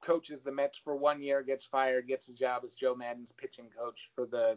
coaches 0.07 0.41
the 0.41 0.53
Mets 0.53 0.79
for 0.79 0.95
one 0.95 1.21
year, 1.21 1.43
gets 1.43 1.65
fired, 1.65 2.07
gets 2.07 2.29
a 2.29 2.33
job 2.33 2.63
as 2.65 2.75
Joe 2.75 2.95
Maddon's 2.95 3.33
pitching 3.33 3.67
coach 3.77 4.11
for 4.15 4.27
the 4.27 4.57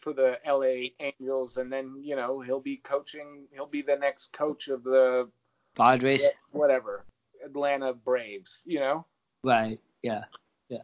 for 0.00 0.12
the 0.12 0.38
LA 0.46 0.90
Angels, 1.00 1.56
and 1.56 1.72
then 1.72 1.96
you 2.02 2.14
know 2.14 2.40
he'll 2.40 2.60
be 2.60 2.76
coaching. 2.76 3.46
He'll 3.52 3.66
be 3.66 3.82
the 3.82 3.96
next 3.96 4.32
coach 4.32 4.68
of 4.68 4.84
the 4.84 5.28
Padres. 5.74 6.24
whatever 6.52 7.04
Atlanta 7.44 7.94
Braves. 7.94 8.62
You 8.66 8.80
know, 8.80 9.06
Right. 9.42 9.78
Yeah. 10.02 10.24
Yeah. 10.68 10.78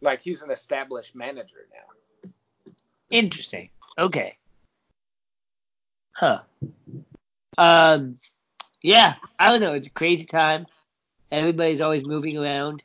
Like 0.00 0.22
he's 0.22 0.42
an 0.42 0.50
established 0.50 1.14
manager 1.14 1.66
now. 1.72 2.30
Interesting. 3.10 3.70
Okay. 3.98 4.34
Huh. 6.14 6.42
Um. 7.58 8.16
Yeah. 8.82 9.14
I 9.38 9.50
don't 9.50 9.60
know. 9.60 9.74
It's 9.74 9.88
a 9.88 9.92
crazy 9.92 10.24
time. 10.24 10.66
Everybody's 11.30 11.80
always 11.80 12.04
moving 12.04 12.36
around. 12.36 12.84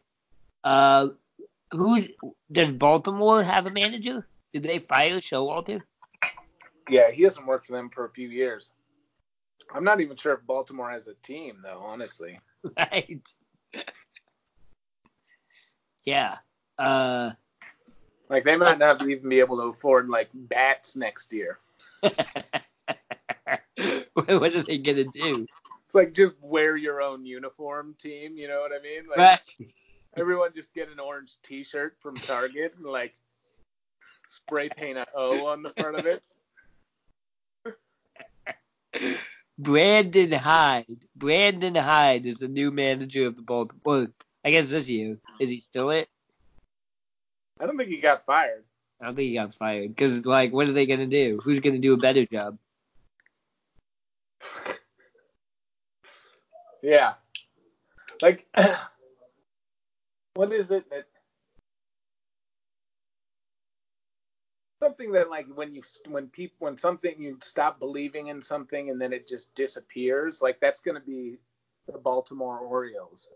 Uh, 0.64 1.10
who's 1.72 2.12
does 2.52 2.72
Baltimore 2.72 3.44
have 3.44 3.68
a 3.68 3.72
manager? 3.72 4.28
Did 4.54 4.64
they 4.64 4.80
fire 4.80 5.20
Showalter? 5.20 5.82
Yeah, 6.90 7.12
he 7.12 7.24
hasn't 7.24 7.48
worked 7.48 7.66
for 7.66 7.74
them 7.74 7.90
for 7.90 8.06
a 8.06 8.10
few 8.10 8.30
years. 8.30 8.72
I'm 9.74 9.84
not 9.84 10.00
even 10.00 10.16
sure 10.16 10.34
if 10.34 10.46
Baltimore 10.46 10.90
has 10.90 11.08
a 11.08 11.14
team 11.16 11.60
though, 11.64 11.82
honestly. 11.84 12.40
right. 12.78 13.22
Yeah. 16.08 16.38
Uh. 16.80 17.32
Like 18.30 18.46
they 18.46 18.56
might 18.56 18.80
not 18.80 19.06
even 19.08 19.28
be 19.30 19.40
able 19.40 19.58
to 19.58 19.64
afford 19.64 20.08
like 20.10 20.30
bats 20.34 20.96
next 20.96 21.34
year. 21.34 21.60
what 22.02 22.16
are 24.56 24.64
they 24.64 24.78
gonna 24.78 25.04
do? 25.04 25.46
It's 25.86 25.96
like 25.96 26.14
just 26.14 26.34
wear 26.42 26.78
your 26.78 27.02
own 27.02 27.26
uniform 27.26 27.94
team, 28.00 28.38
you 28.38 28.48
know 28.48 28.62
what 28.62 28.72
I 28.72 28.82
mean? 28.82 29.10
Like 29.10 29.20
Right. 29.20 29.70
everyone 30.16 30.52
just 30.56 30.74
get 30.74 30.90
an 30.90 31.00
orange 31.00 31.36
t-shirt 31.44 31.98
from 32.00 32.16
Target 32.16 32.74
and 32.78 32.86
like 32.86 33.12
spray 34.30 34.70
paint 34.70 34.98
a 34.98 35.08
O 35.14 35.48
on 35.48 35.62
the 35.62 35.72
front 35.72 35.98
of 35.98 36.06
it. 36.06 36.24
Brandon 39.60 40.32
Hyde. 40.32 41.06
Brandon 41.16 41.76
Hyde 41.76 42.26
is 42.26 42.36
the 42.36 42.48
new 42.48 42.72
manager 42.72 43.28
of 43.28 43.36
the 43.36 43.42
Baltimore. 43.42 44.08
I 44.48 44.52
guess 44.52 44.70
this 44.70 44.90
year. 44.90 45.18
Is 45.42 45.50
he 45.50 45.60
still 45.60 45.90
it? 45.90 46.08
I 47.60 47.66
don't 47.66 47.76
think 47.76 47.90
he 47.90 48.00
got 48.00 48.26
fired. 48.26 48.64
I 49.02 49.06
don't 49.08 49.16
think 49.16 49.28
he 49.28 49.34
got 49.34 49.54
fired. 49.54 49.90
Because, 49.90 50.26
like, 50.26 50.54
what 50.54 50.70
are 50.70 50.72
they 50.72 50.86
going 50.86 51.02
to 51.02 51.06
do? 51.06 51.42
Who's 51.44 51.60
going 51.60 51.74
to 51.74 51.82
do 51.82 51.94
a 51.94 51.98
better 51.98 52.26
job? 52.26 52.58
Yeah. 56.82 57.16
Like 58.22 58.46
what 60.36 60.54
is 60.54 60.70
it 60.70 60.88
that 60.92 61.08
something 64.82 65.12
that 65.14 65.30
like 65.30 65.48
when 65.56 65.74
you 65.74 65.82
when 66.08 66.28
people 66.28 66.56
when 66.60 66.78
something 66.78 67.16
you 67.18 67.40
stop 67.42 67.80
believing 67.80 68.28
in 68.28 68.44
something 68.44 68.92
and 68.92 69.02
then 69.02 69.12
it 69.12 69.28
just 69.28 69.54
disappears 69.56 70.40
like 70.40 70.60
that's 70.60 70.80
going 70.80 70.96
to 70.96 71.02
be 71.02 71.40
the 71.88 71.98
Baltimore 71.98 72.60
Orioles 72.60 73.32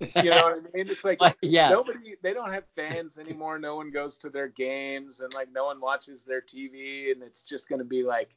You 0.22 0.30
know 0.30 0.42
what 0.44 0.58
I 0.58 0.60
mean? 0.74 0.90
It's 0.90 1.04
like 1.04 1.20
Like, 1.20 1.36
yeah. 1.42 1.70
nobody 1.70 2.16
they 2.22 2.34
don't 2.34 2.52
have 2.52 2.64
fans 2.74 3.18
anymore. 3.18 3.58
No 3.58 3.76
one 3.76 3.90
goes 3.90 4.18
to 4.18 4.30
their 4.30 4.48
games 4.48 5.20
and 5.20 5.32
like 5.32 5.48
no 5.52 5.66
one 5.66 5.80
watches 5.80 6.24
their 6.24 6.40
TV 6.40 7.12
and 7.12 7.22
it's 7.22 7.42
just 7.42 7.68
gonna 7.68 7.84
be 7.84 8.02
like 8.02 8.34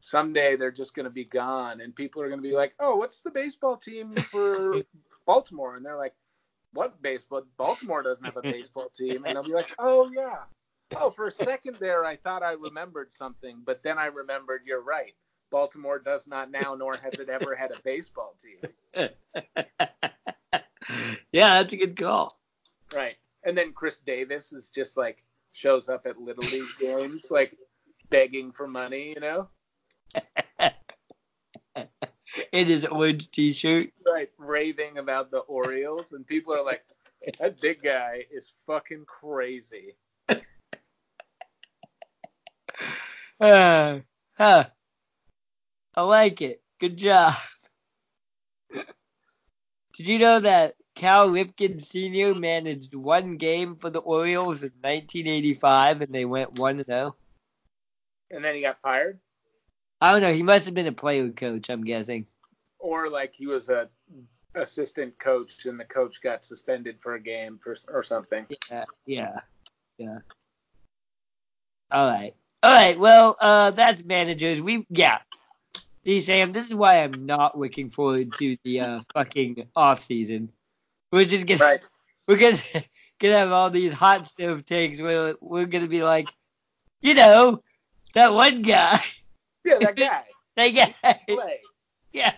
someday 0.00 0.56
they're 0.56 0.70
just 0.70 0.94
gonna 0.94 1.10
be 1.10 1.24
gone 1.24 1.80
and 1.80 1.94
people 1.94 2.22
are 2.22 2.28
gonna 2.30 2.42
be 2.42 2.52
like, 2.52 2.74
Oh, 2.80 2.96
what's 2.96 3.20
the 3.20 3.30
baseball 3.30 3.76
team 3.76 4.14
for 4.14 4.74
Baltimore? 5.26 5.76
And 5.76 5.84
they're 5.84 5.98
like, 5.98 6.14
What 6.72 7.00
baseball? 7.02 7.42
Baltimore 7.58 8.02
doesn't 8.02 8.24
have 8.24 8.36
a 8.36 8.42
baseball 8.42 8.88
team 8.94 9.24
and 9.24 9.34
they'll 9.34 9.42
be 9.42 9.52
like, 9.52 9.74
Oh 9.78 10.10
yeah. 10.14 10.44
Oh, 10.96 11.10
for 11.10 11.26
a 11.26 11.32
second 11.32 11.76
there 11.80 12.04
I 12.04 12.16
thought 12.16 12.42
I 12.42 12.52
remembered 12.52 13.12
something, 13.12 13.62
but 13.64 13.82
then 13.82 13.98
I 13.98 14.06
remembered 14.06 14.62
you're 14.64 14.82
right. 14.82 15.14
Baltimore 15.50 15.98
does 16.00 16.26
not 16.26 16.50
now, 16.50 16.74
nor 16.74 16.96
has 16.96 17.18
it 17.20 17.28
ever 17.28 17.54
had 17.54 17.70
a 17.70 17.78
baseball 17.84 18.34
team. 18.42 18.58
Yeah, 21.34 21.60
that's 21.60 21.72
a 21.72 21.76
good 21.76 21.96
call. 21.96 22.38
Right. 22.94 23.16
And 23.42 23.58
then 23.58 23.72
Chris 23.72 23.98
Davis 23.98 24.52
is 24.52 24.70
just 24.70 24.96
like 24.96 25.24
shows 25.50 25.88
up 25.88 26.06
at 26.06 26.20
little 26.20 26.44
league 26.44 26.62
games, 26.80 27.28
like 27.28 27.58
begging 28.08 28.52
for 28.52 28.68
money, 28.68 29.14
you 29.14 29.20
know? 29.20 29.48
In 32.52 32.66
his 32.66 32.86
orange 32.86 33.32
T-shirt. 33.32 33.90
Right. 34.06 34.30
Raving 34.38 34.98
about 34.98 35.32
the 35.32 35.38
Orioles, 35.38 36.12
and 36.12 36.24
people 36.24 36.54
are 36.54 36.64
like, 36.64 36.84
that 37.40 37.60
big 37.60 37.82
guy 37.82 38.24
is 38.30 38.52
fucking 38.66 39.04
crazy. 39.06 39.96
Uh, 43.40 43.98
huh. 44.38 44.64
I 45.96 46.02
like 46.02 46.40
it. 46.40 46.62
Good 46.78 46.96
job. 46.96 47.34
Did 48.70 48.86
you 50.06 50.18
know 50.20 50.38
that 50.38 50.76
Cal 50.94 51.28
Ripken 51.28 51.84
Sr. 51.84 52.34
managed 52.34 52.94
one 52.94 53.36
game 53.36 53.76
for 53.76 53.90
the 53.90 54.00
Orioles 54.00 54.62
in 54.62 54.70
1985 54.80 56.02
and 56.02 56.14
they 56.14 56.24
went 56.24 56.58
1 56.58 56.84
0? 56.84 57.16
And 58.30 58.44
then 58.44 58.54
he 58.54 58.60
got 58.60 58.80
fired, 58.80 59.18
I 60.00 60.12
don't 60.12 60.20
know. 60.20 60.32
He 60.32 60.42
must 60.42 60.66
have 60.66 60.74
been 60.74 60.86
a 60.86 60.92
player 60.92 61.30
coach, 61.30 61.70
I'm 61.70 61.82
guessing. 61.82 62.26
or 62.78 63.08
like 63.08 63.34
he 63.34 63.46
was 63.46 63.70
a 63.70 63.88
assistant 64.54 65.18
coach, 65.18 65.64
and 65.66 65.80
the 65.80 65.84
coach 65.84 66.20
got 66.22 66.44
suspended 66.44 66.98
for 67.00 67.14
a 67.14 67.20
game 67.20 67.58
for 67.58 67.74
or 67.88 68.02
something. 68.02 68.46
Yeah, 68.70 68.84
yeah, 69.06 69.40
yeah. 69.98 70.18
All 71.90 72.06
right, 72.06 72.34
all 72.62 72.74
right. 72.74 72.98
Well, 72.98 73.36
uh, 73.40 73.70
that's 73.70 74.04
managers. 74.04 74.60
We 74.60 74.86
yeah. 74.90 75.18
See, 76.04 76.20
Sam, 76.20 76.52
this 76.52 76.66
is 76.66 76.74
why 76.74 77.02
I'm 77.02 77.24
not 77.24 77.58
looking 77.58 77.88
forward 77.88 78.34
to 78.34 78.58
the 78.62 78.80
uh, 78.80 79.00
fucking 79.14 79.68
off 79.74 80.02
season. 80.02 80.52
We're 81.14 81.24
just 81.24 81.46
gonna 81.46 81.60
Right. 81.60 81.80
we're 82.28 82.38
gonna 82.38 82.56
gonna 83.20 83.38
have 83.38 83.52
all 83.52 83.70
these 83.70 83.92
hot 83.92 84.26
stove 84.26 84.66
takes 84.66 85.00
where 85.00 85.34
we're 85.40 85.66
gonna 85.66 85.86
be 85.86 86.02
like, 86.02 86.28
you 87.02 87.14
know, 87.14 87.62
that 88.14 88.32
one 88.32 88.62
guy, 88.62 88.98
Yeah, 89.64 89.78
that 89.78 89.94
guy. 89.96 90.24
that 90.56 90.68
guy, 90.70 91.20
Play. 91.28 91.60
yeah. 92.12 92.34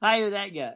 Hire 0.00 0.30
that 0.30 0.48
guy. 0.54 0.74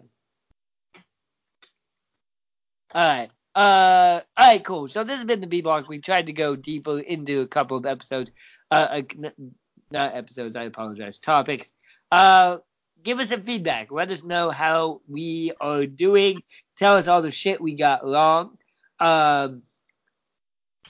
All 2.94 3.16
right. 3.18 3.30
Uh, 3.54 4.20
all 4.36 4.46
right, 4.46 4.64
cool. 4.64 4.88
So 4.88 5.04
this 5.04 5.16
has 5.16 5.24
been 5.24 5.40
the 5.40 5.46
B 5.46 5.60
block. 5.62 5.88
We 5.88 6.00
tried 6.00 6.26
to 6.26 6.32
go 6.32 6.56
deeper 6.56 6.98
into 6.98 7.40
a 7.42 7.46
couple 7.46 7.76
of 7.76 7.86
episodes. 7.86 8.32
Uh, 8.70 8.86
uh, 8.90 9.02
n- 9.22 9.54
not 9.92 10.14
episodes. 10.14 10.56
I 10.56 10.64
apologize. 10.64 11.20
Topics. 11.20 11.72
Uh, 12.10 12.58
give 13.04 13.20
us 13.20 13.28
some 13.28 13.42
feedback. 13.42 13.92
Let 13.92 14.10
us 14.10 14.24
know 14.24 14.50
how 14.50 15.02
we 15.08 15.52
are 15.60 15.86
doing. 15.86 16.42
Tell 16.76 16.96
us 16.96 17.06
all 17.06 17.22
the 17.22 17.30
shit 17.30 17.60
we 17.60 17.74
got 17.74 18.04
wrong. 18.04 18.56
Um, 18.98 19.62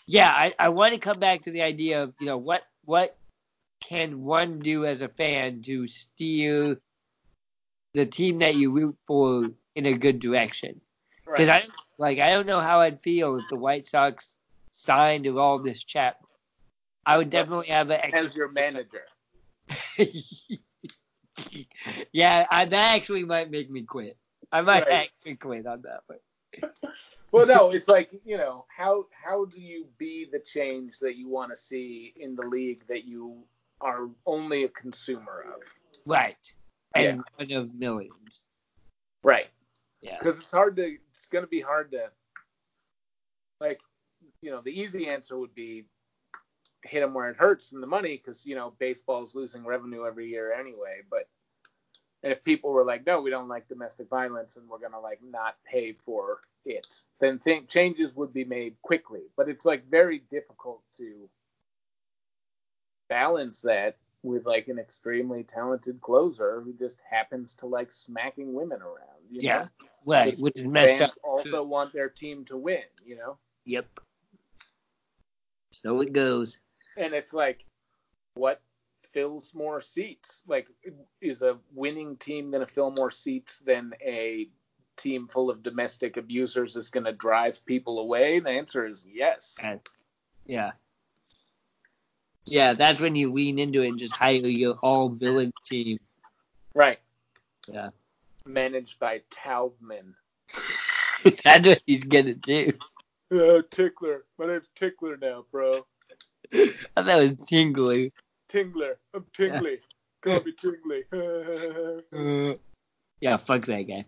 yeah, 0.07 0.31
I, 0.31 0.55
I 0.59 0.69
want 0.71 0.95
to 0.95 0.99
come 1.01 1.19
back 1.19 1.43
to 1.43 1.51
the 1.51 1.63
idea 1.63 2.05
of 2.05 2.15
you 2.21 2.27
know 2.27 2.39
what 2.39 2.63
what 2.85 3.17
can 3.81 4.23
one 4.23 4.61
do 4.61 4.87
as 4.87 5.03
a 5.03 5.09
fan 5.09 5.61
to 5.63 5.87
steer 5.87 6.79
the 7.93 8.07
team 8.07 8.39
that 8.39 8.55
you 8.55 8.73
root 8.73 8.97
for 9.07 9.51
in 9.75 9.87
a 9.87 9.95
good 9.95 10.21
direction. 10.21 10.81
Because 11.27 11.49
Right. 11.49 11.65
I 11.65 11.69
like 11.99 12.19
I 12.19 12.31
don't 12.31 12.47
know 12.47 12.61
how 12.61 12.81
I'd 12.81 13.01
feel 13.01 13.37
if 13.37 13.45
the 13.51 13.57
White 13.57 13.87
Sox 13.87 14.39
signed 14.71 15.27
Aroldis 15.27 15.85
Chapman. 15.85 16.29
I 17.07 17.19
would 17.19 17.31
definitely 17.31 17.67
have 17.67 17.91
an 17.91 18.01
extra. 18.03 18.25
As 18.25 18.35
your 18.35 18.51
manager. 18.51 19.05
yeah, 22.13 22.47
I, 22.51 22.65
that 22.65 22.95
actually 22.95 23.25
might 23.25 23.51
make 23.51 23.71
me 23.71 23.83
quit. 23.83 24.17
I 24.53 24.61
might 24.61 24.87
Right. 24.87 25.11
actually 25.11 25.37
quit 25.37 25.67
on 25.67 25.83
that 25.83 26.03
one. 26.07 26.71
Well, 27.33 27.49
no, 27.49 27.73
it's 27.73 27.89
like 27.89 28.11
you 28.25 28.37
know 28.37 28.65
how 28.69 29.07
how 29.11 29.47
do 29.47 29.61
you 29.61 29.87
be 29.99 30.25
the 30.31 30.39
change 30.39 31.01
that 31.01 31.17
you 31.17 31.29
want 31.29 31.51
to 31.51 31.57
see 31.57 32.15
in 32.17 32.37
the 32.37 32.47
league 32.47 32.87
that 32.87 33.07
you 33.07 33.43
are 33.81 34.09
only 34.25 34.63
a 34.63 34.69
consumer 34.69 35.45
of? 35.53 35.63
Right. 36.07 36.37
And 36.95 37.25
one 37.35 37.51
of 37.51 37.75
millions. 37.75 38.47
Right. 39.25 39.49
Yeah. 40.01 40.17
Because 40.17 40.41
it's 40.41 40.53
hard 40.53 40.77
to 40.77 40.97
it's 41.11 41.27
going 41.27 41.43
to 41.43 41.51
be 41.51 41.61
hard 41.61 41.91
to 41.91 42.09
like 43.61 43.81
you 44.41 44.53
know 44.53 44.61
the 44.61 44.71
easy 44.71 45.09
answer 45.09 45.37
would 45.37 45.57
be 45.57 45.87
hit 46.85 47.01
them 47.01 47.15
where 47.15 47.31
it 47.31 47.37
hurts 47.37 47.73
in 47.73 47.81
the 47.81 47.87
money 47.89 48.17
because 48.17 48.47
you 48.47 48.55
know 48.55 48.75
baseball's 48.79 49.35
losing 49.35 49.65
revenue 49.65 50.07
every 50.07 50.29
year 50.29 50.53
anyway. 50.53 51.01
But 51.11 51.29
and 52.25 52.33
if 52.33 52.43
people 52.43 52.73
were 52.73 52.85
like, 52.85 53.07
no, 53.07 53.21
we 53.21 53.29
don't 53.29 53.49
like 53.49 53.69
domestic 53.69 54.09
violence 54.09 54.57
and 54.57 54.67
we're 54.67 54.79
gonna 54.79 54.99
like 54.99 55.21
not 55.23 55.57
pay 55.71 55.93
for 55.93 56.41
it, 56.65 57.03
then 57.21 57.39
think 57.39 57.69
changes 57.69 58.17
would 58.17 58.33
be 58.33 58.45
made 58.45 58.75
quickly. 58.81 59.21
But 59.37 59.51
it's 59.51 59.67
like 59.67 59.89
very 59.91 60.23
difficult 60.31 60.81
to 60.97 61.29
balance 63.11 63.61
that 63.61 63.99
with 64.23 64.47
like 64.47 64.69
an 64.69 64.79
extremely 64.79 65.45
talented 65.45 66.01
closer 66.01 66.63
who 66.63 66.73
just 66.73 66.97
happens 67.09 67.55
to 67.57 67.67
like 67.67 67.93
smacking 67.93 68.55
women 68.55 68.81
around. 68.81 69.21
You 69.31 69.43
Yeah. 69.43 69.59
know? 69.59 69.87
Right. 70.07 70.25
Because 70.25 70.41
Which 70.41 70.57
is 70.57 70.67
messed 70.67 71.03
up. 71.03 71.15
Also 71.23 71.63
want 71.63 71.93
their 71.93 72.09
team 72.09 72.47
to 72.47 72.57
win, 72.57 72.85
you 73.05 73.17
know. 73.17 73.37
Yep. 73.67 73.87
So 75.73 76.01
it 76.01 76.15
goes. 76.15 76.61
And 76.97 77.13
it's 77.13 77.35
like, 77.35 77.67
what 78.35 78.63
fills 79.15 79.55
more 79.55 79.81
seats? 79.81 80.43
Like, 80.47 80.67
is 81.23 81.41
a 81.41 81.57
winning 81.73 82.17
team 82.17 82.51
going 82.51 82.67
to 82.67 82.73
fill 82.73 82.91
more 82.91 83.11
seats 83.11 83.61
than 83.61 83.95
a 84.05 84.49
team 84.97 85.29
full 85.29 85.51
of 85.51 85.63
domestic 85.63 86.17
abusers 86.17 86.77
is 86.77 86.91
going 86.91 87.05
to 87.05 87.13
drive 87.13 87.65
people 87.65 88.01
away? 88.01 88.41
The 88.41 88.51
answer 88.51 88.85
is 88.85 89.07
yes. 89.11 89.57
And, 89.63 89.81
yeah. 90.45 90.73
Yeah, 92.45 92.75
that's 92.75 93.01
when 93.01 93.15
you 93.15 93.33
lean 93.33 93.59
into 93.59 93.83
it 93.83 93.89
and 93.89 93.99
just 93.99 94.15
hire 94.15 94.35
your 94.35 94.75
all 94.83 95.09
villain 95.09 95.53
team. 95.65 95.99
Right. 96.75 96.99
Yeah. 97.67 97.91
Managed 98.45 98.99
by 98.99 99.23
Taubman. 99.31 100.15
that's 101.45 101.67
what 101.67 101.81
he's 101.87 102.05
gonna 102.05 102.35
do. 102.35 102.73
Uh, 103.33 103.63
Tickler. 103.71 104.25
My 104.39 104.47
name's 104.47 104.69
Tickler 104.75 105.17
now, 105.17 105.47
bro. 105.51 105.87
I 106.53 106.67
thought 106.97 107.23
it 107.23 107.39
was 107.39 107.47
tingly. 107.47 108.13
Tingler. 108.55 108.95
I'm 109.13 109.27
Tingly. 109.35 109.79
Call 110.23 110.41
me 110.43 110.53
Tingly. 110.53 111.05
Yeah, 113.21 113.39
fuck 113.39 113.63
that 113.63 113.89
guy. 113.89 114.05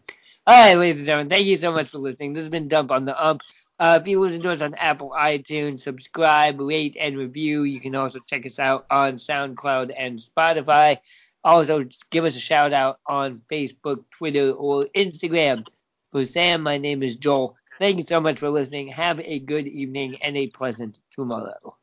All 0.47 0.55
right, 0.55 0.75
ladies 0.75 0.99
and 1.01 1.07
gentlemen, 1.07 1.31
thank 1.31 1.47
you 1.47 1.57
so 1.57 1.73
much 1.73 1.89
for 1.89 1.99
listening. 1.99 2.35
This 2.35 2.43
has 2.43 2.51
been 2.51 2.69
Dump 2.69 2.91
on 2.91 3.07
the 3.07 3.25
Ump. 3.25 3.41
Uh, 3.79 3.99
if 4.01 4.07
you 4.07 4.21
listen 4.21 4.43
to 4.43 4.51
us 4.51 4.61
on 4.61 4.75
Apple 4.75 5.15
iTunes, 5.17 5.81
subscribe, 5.81 6.61
rate, 6.61 6.97
and 7.01 7.17
review. 7.17 7.63
You 7.63 7.81
can 7.81 7.95
also 7.95 8.19
check 8.21 8.45
us 8.45 8.59
out 8.59 8.85
on 8.91 9.15
SoundCloud 9.15 9.95
and 9.97 10.19
Spotify. 10.19 10.99
Also, 11.45 11.87
give 12.11 12.25
us 12.25 12.37
a 12.37 12.41
shout 12.41 12.75
out 12.75 12.99
on 13.07 13.41
Facebook, 13.51 14.05
Twitter, 14.11 14.51
or 14.51 14.87
Instagram. 14.95 15.67
For 16.13 16.25
Sam, 16.25 16.63
my 16.63 16.77
name 16.77 17.03
is 17.03 17.17
Joel. 17.17 17.57
Thank 17.79 17.99
you 17.99 18.05
so 18.05 18.21
much 18.21 18.39
for 18.39 18.51
listening. 18.51 18.89
Have 18.89 19.20
a 19.20 19.39
good 19.39 19.66
evening 19.66 20.16
and 20.23 20.37
a 20.37 20.49
pleasant 20.49 20.99
tomorrow. 21.11 21.77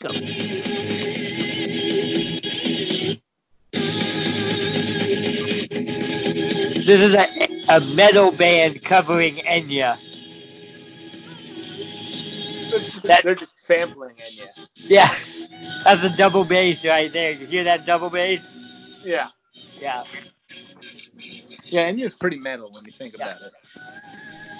Go. 0.00 0.10
This 6.90 7.02
is 7.02 7.14
a, 7.16 7.74
a 7.76 7.80
metal 7.96 8.32
band 8.36 8.82
covering 8.84 9.36
Enya. 9.36 9.98
That- 13.04 13.22
They're 13.24 13.36
just 13.36 13.58
sampling 13.58 14.16
Enya. 14.16 14.48
Yeah, 14.76 15.08
that's 15.84 16.04
a 16.04 16.16
double 16.16 16.44
bass 16.44 16.84
right 16.86 17.12
there. 17.12 17.32
You 17.32 17.46
hear 17.46 17.64
that 17.64 17.86
double 17.86 18.10
bass? 18.10 18.58
Yeah. 19.04 19.28
Yeah. 19.80 20.04
Yeah, 21.64 21.90
Enya's 21.90 22.14
pretty 22.16 22.38
metal 22.38 22.72
when 22.72 22.84
you 22.86 22.92
think 22.92 23.14
Yeah. 23.16 23.24
about 23.30 23.42
it. 23.42 23.52